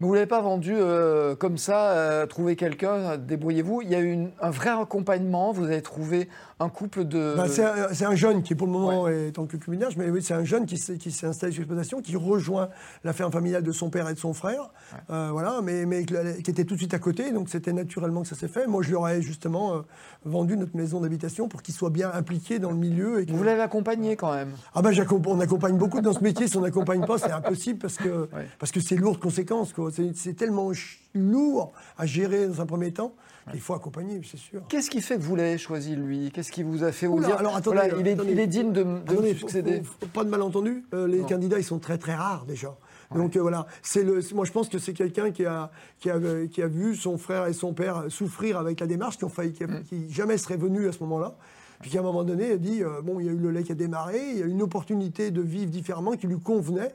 Mais 0.00 0.06
vous 0.06 0.10
ne 0.10 0.14
l'avez 0.14 0.28
pas 0.28 0.40
vendu 0.40 0.74
euh, 0.76 1.34
comme 1.34 1.58
ça, 1.58 1.90
euh, 1.90 2.26
trouver 2.26 2.54
quelqu'un, 2.54 3.16
débrouillez-vous. 3.16 3.82
Il 3.82 3.90
y 3.90 3.96
a 3.96 4.00
eu 4.00 4.28
un 4.40 4.50
vrai 4.50 4.70
accompagnement, 4.70 5.50
vous 5.50 5.64
avez 5.64 5.82
trouvé 5.82 6.28
un 6.60 6.68
couple 6.68 7.04
de... 7.04 7.34
Bah, 7.36 7.46
c'est 7.48 8.04
un, 8.04 8.14
jeune 8.14 8.42
qui, 8.42 8.54
pour 8.54 8.66
le 8.66 8.72
moment, 8.72 9.08
est 9.08 9.38
en 9.38 9.46
concubinage, 9.46 9.96
mais 9.96 10.10
oui, 10.10 10.22
c'est 10.22 10.34
un 10.34 10.44
jeune 10.44 10.66
qui 10.66 10.76
s'est 10.78 11.26
installé 11.26 11.52
sur 11.52 11.60
l'exploitation, 11.60 12.00
qui 12.00 12.16
rejoint 12.16 12.68
la 13.04 13.12
ferme 13.12 13.32
familiale 13.32 13.62
de 13.62 13.72
son 13.72 13.90
père 13.90 14.08
et 14.08 14.14
de 14.14 14.18
son 14.18 14.34
frère, 14.34 14.70
euh, 15.10 15.28
voilà, 15.30 15.60
mais, 15.62 15.86
mais 15.86 16.04
qui 16.04 16.50
était 16.50 16.64
tout 16.64 16.74
de 16.74 16.80
suite 16.80 16.94
à 16.94 16.98
côté, 16.98 17.30
donc 17.32 17.48
c'était 17.48 17.72
naturellement 17.72 18.22
que 18.22 18.28
ça 18.28 18.36
s'est 18.36 18.48
fait. 18.48 18.66
Moi, 18.66 18.82
je 18.82 18.90
leur 18.90 19.08
ai 19.08 19.22
justement 19.22 19.82
vendu 20.24 20.56
notre 20.56 20.76
maison 20.76 21.00
d'habitation 21.00 21.48
pour 21.48 21.62
qu'ils 21.62 21.74
soient 21.74 21.90
bien 21.90 22.10
impliqués 22.12 22.58
dans 22.58 22.70
le 22.70 22.76
milieu. 22.76 23.20
Et 23.20 23.26
Vous 23.26 23.44
l'avez 23.44 23.62
accompagné 23.62 24.16
quand 24.16 24.32
même 24.34 24.52
Ah 24.74 24.82
ben, 24.82 24.92
on 25.26 25.40
accompagne 25.40 25.76
beaucoup 25.76 26.00
dans 26.00 26.12
ce 26.12 26.22
métier, 26.22 26.48
si 26.48 26.56
on 26.56 26.62
n'accompagne 26.62 27.04
pas, 27.06 27.18
c'est 27.18 27.30
impossible 27.30 27.78
parce 27.78 27.96
que 27.96 28.28
parce 28.58 28.72
que 28.72 28.80
c'est 28.80 28.96
lourd 28.96 29.14
de 29.14 29.20
conséquences. 29.20 29.74
C'est 30.14 30.34
tellement 30.34 30.70
lourd 31.14 31.72
à 31.96 32.06
gérer 32.06 32.46
dans 32.46 32.60
un 32.60 32.66
premier 32.66 32.92
temps. 32.92 33.14
Il 33.54 33.60
faut 33.60 33.74
accompagner, 33.74 34.20
c'est 34.24 34.36
sûr. 34.36 34.62
Qu'est-ce 34.68 34.90
qui 34.90 35.00
fait 35.00 35.16
que 35.16 35.22
vous 35.22 35.36
l'avez 35.36 35.58
choisi, 35.58 35.96
lui? 35.96 36.30
Qu'est-ce 36.32 36.52
qui 36.52 36.62
vous 36.62 36.84
a 36.84 36.92
fait 36.92 37.06
vous 37.06 37.20
dire 37.20 37.36
alors, 37.38 37.56
attendez, 37.56 37.80
il, 37.98 38.38
est, 38.38 38.46
digne 38.46 38.72
de, 38.72 38.82
de 38.82 39.34
succéder 39.34 39.82
Pas 40.12 40.24
de 40.24 40.30
malentendu, 40.30 40.84
euh, 40.94 41.06
les 41.06 41.20
candidats, 41.20 41.58
ils 41.58 41.64
sont 41.64 41.78
très 41.78 41.98
très 41.98 42.14
rares 42.14 42.44
déjà. 42.46 42.76
Donc 43.14 43.36
euh, 43.36 43.40
voilà, 43.40 43.66
c'est 43.82 44.04
le, 44.04 44.20
moi 44.34 44.44
je 44.44 44.52
pense 44.52 44.68
que 44.68 44.78
c'est 44.78 44.92
quelqu'un 44.92 45.30
qui 45.30 45.46
a, 45.46 45.70
qui, 45.98 46.10
a, 46.10 46.18
qui 46.50 46.60
a 46.60 46.66
vu 46.66 46.94
son 46.94 47.16
frère 47.16 47.46
et 47.46 47.54
son 47.54 47.72
père 47.72 48.04
souffrir 48.08 48.58
avec 48.58 48.80
la 48.80 48.86
démarche, 48.86 49.16
qui, 49.16 49.24
ont 49.24 49.30
failli, 49.30 49.52
qui, 49.52 49.64
mm. 49.64 50.10
jamais 50.10 50.36
serait 50.36 50.58
venu 50.58 50.88
à 50.88 50.92
ce 50.92 51.00
moment-là. 51.00 51.36
Puis 51.80 51.90
qu'à 51.90 52.00
un 52.00 52.02
moment 52.02 52.24
donné, 52.24 52.48
il 52.48 52.52
a 52.52 52.56
dit, 52.56 52.82
euh, 52.82 53.00
bon, 53.02 53.20
il 53.20 53.26
y 53.26 53.28
a 53.28 53.32
eu 53.32 53.36
le 53.36 53.50
lait 53.50 53.62
qui 53.62 53.72
a 53.72 53.76
démarré, 53.76 54.18
il 54.32 54.38
y 54.38 54.42
a 54.42 54.46
eu 54.46 54.50
une 54.50 54.62
opportunité 54.62 55.30
de 55.30 55.40
vivre 55.40 55.70
différemment 55.70 56.12
qui 56.12 56.26
lui 56.26 56.40
convenait. 56.40 56.94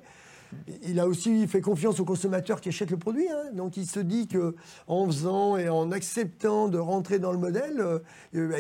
Il 0.83 0.99
a 0.99 1.07
aussi 1.07 1.47
fait 1.47 1.61
confiance 1.61 1.99
au 1.99 2.05
consommateur 2.05 2.61
qui 2.61 2.69
achète 2.69 2.91
le 2.91 2.97
produit. 2.97 3.27
Hein. 3.29 3.51
Donc 3.53 3.77
il 3.77 3.85
se 3.85 3.99
dit 3.99 4.27
que 4.27 4.55
en 4.87 5.05
faisant 5.07 5.57
et 5.57 5.69
en 5.69 5.91
acceptant 5.91 6.67
de 6.67 6.77
rentrer 6.77 7.19
dans 7.19 7.31
le 7.31 7.37
modèle, 7.37 7.79
euh, 7.79 7.99
bah, 8.33 8.57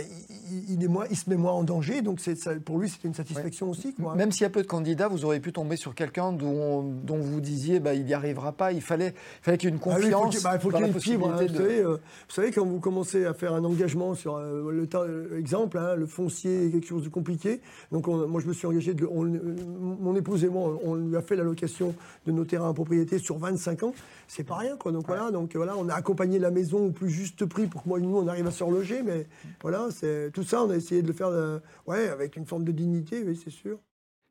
il, 0.69 0.83
est 0.83 0.87
moins, 0.87 1.05
il 1.09 1.17
se 1.17 1.29
met 1.29 1.35
moins 1.35 1.53
en 1.53 1.63
danger. 1.63 2.01
Donc 2.01 2.19
ça, 2.19 2.31
pour 2.63 2.79
lui, 2.79 2.89
c'est 2.89 3.07
une 3.07 3.13
satisfaction 3.13 3.69
aussi. 3.69 3.95
Même 4.15 4.31
s'il 4.31 4.43
y 4.43 4.45
a 4.45 4.49
peu 4.49 4.61
de 4.61 4.67
candidats, 4.67 5.07
vous 5.07 5.25
auriez 5.25 5.39
pu 5.39 5.51
tomber 5.51 5.75
sur 5.75 5.95
quelqu'un 5.95 6.31
dont, 6.31 6.83
dont, 6.83 7.17
vous 7.17 7.41
disiez 7.41 7.79
bah, 7.79 7.93
il 7.93 8.05
n'y 8.05 8.13
arrivera 8.13 8.51
pas. 8.51 8.71
Il 8.71 8.81
fallait, 8.81 9.13
fallait 9.41 9.57
qu'il 9.57 9.69
y 9.69 9.71
ait 9.71 9.75
une 9.75 9.81
ah 9.81 9.95
confiance. 9.95 10.35
il 10.35 10.59
faut 10.59 10.69
qu'il 10.69 10.79
y 10.79 10.83
ait 10.83 10.87
une 10.87 10.99
fibre. 10.99 11.31
Hein, 11.31 11.45
vous, 11.47 11.55
savez, 11.55 11.79
euh, 11.79 11.97
vous, 11.97 12.33
savez, 12.33 12.51
quand 12.51 12.65
vous 12.65 12.79
commencez 12.79 13.25
à 13.25 13.33
faire 13.33 13.53
un 13.53 13.63
engagement 13.63 14.13
sur 14.15 14.35
euh, 14.35 14.71
le 14.71 14.87
temps, 14.87 15.03
exemple, 15.37 15.77
hein, 15.77 15.95
le 15.95 16.05
foncier 16.05 16.67
est 16.67 16.69
quelque 16.71 16.87
chose 16.87 17.03
de 17.03 17.09
compliqué. 17.09 17.61
Donc 17.91 18.07
moi, 18.07 18.41
je 18.41 18.47
me 18.47 18.53
suis 18.53 18.67
engagé. 18.67 18.93
De, 18.93 19.05
mon 19.05 20.15
épouse 20.15 20.43
et 20.43 20.49
moi, 20.49 20.79
on 20.83 20.95
lui 20.95 21.15
a 21.15 21.21
fait 21.21 21.35
la 21.35 21.43
location 21.43 21.82
de 22.25 22.31
nos 22.31 22.45
terrains 22.45 22.69
en 22.69 22.73
propriété 22.73 23.19
sur 23.19 23.37
25 23.37 23.83
ans, 23.83 23.93
c'est 24.27 24.43
pas 24.43 24.57
rien. 24.57 24.77
Quoi. 24.77 24.91
Donc, 24.91 25.07
voilà, 25.07 25.31
donc 25.31 25.55
voilà, 25.55 25.75
on 25.77 25.89
a 25.89 25.93
accompagné 25.93 26.39
la 26.39 26.51
maison 26.51 26.87
au 26.87 26.91
plus 26.91 27.09
juste 27.09 27.45
prix 27.45 27.67
pour 27.67 27.83
que 27.83 27.89
moi 27.89 27.99
nous, 27.99 28.15
on 28.15 28.27
arrive 28.27 28.47
à 28.47 28.51
se 28.51 28.63
reloger. 28.63 29.03
Mais 29.03 29.27
voilà, 29.61 29.89
c'est 29.91 30.31
tout 30.33 30.43
ça, 30.43 30.63
on 30.63 30.69
a 30.69 30.75
essayé 30.75 31.01
de 31.01 31.07
le 31.07 31.13
faire 31.13 31.27
euh, 31.27 31.59
ouais, 31.87 32.09
avec 32.09 32.35
une 32.35 32.45
forme 32.45 32.63
de 32.63 32.71
dignité, 32.71 33.23
oui, 33.25 33.39
c'est 33.41 33.51
sûr. 33.51 33.79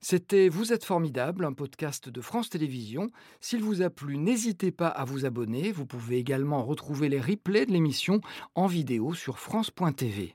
C'était 0.04 0.48
Vous 0.48 0.72
êtes 0.72 0.84
formidable, 0.84 1.44
un 1.44 1.52
podcast 1.52 2.08
de 2.08 2.20
France 2.20 2.50
Télévisions. 2.50 3.10
S'il 3.40 3.62
vous 3.62 3.82
a 3.82 3.90
plu, 3.90 4.18
n'hésitez 4.18 4.72
pas 4.72 4.88
à 4.88 5.04
vous 5.04 5.26
abonner. 5.26 5.70
Vous 5.70 5.86
pouvez 5.86 6.18
également 6.18 6.64
retrouver 6.64 7.08
les 7.08 7.20
replays 7.20 7.66
de 7.66 7.70
l'émission 7.72 8.20
en 8.56 8.66
vidéo 8.66 9.14
sur 9.14 9.38
France.tv. 9.38 10.34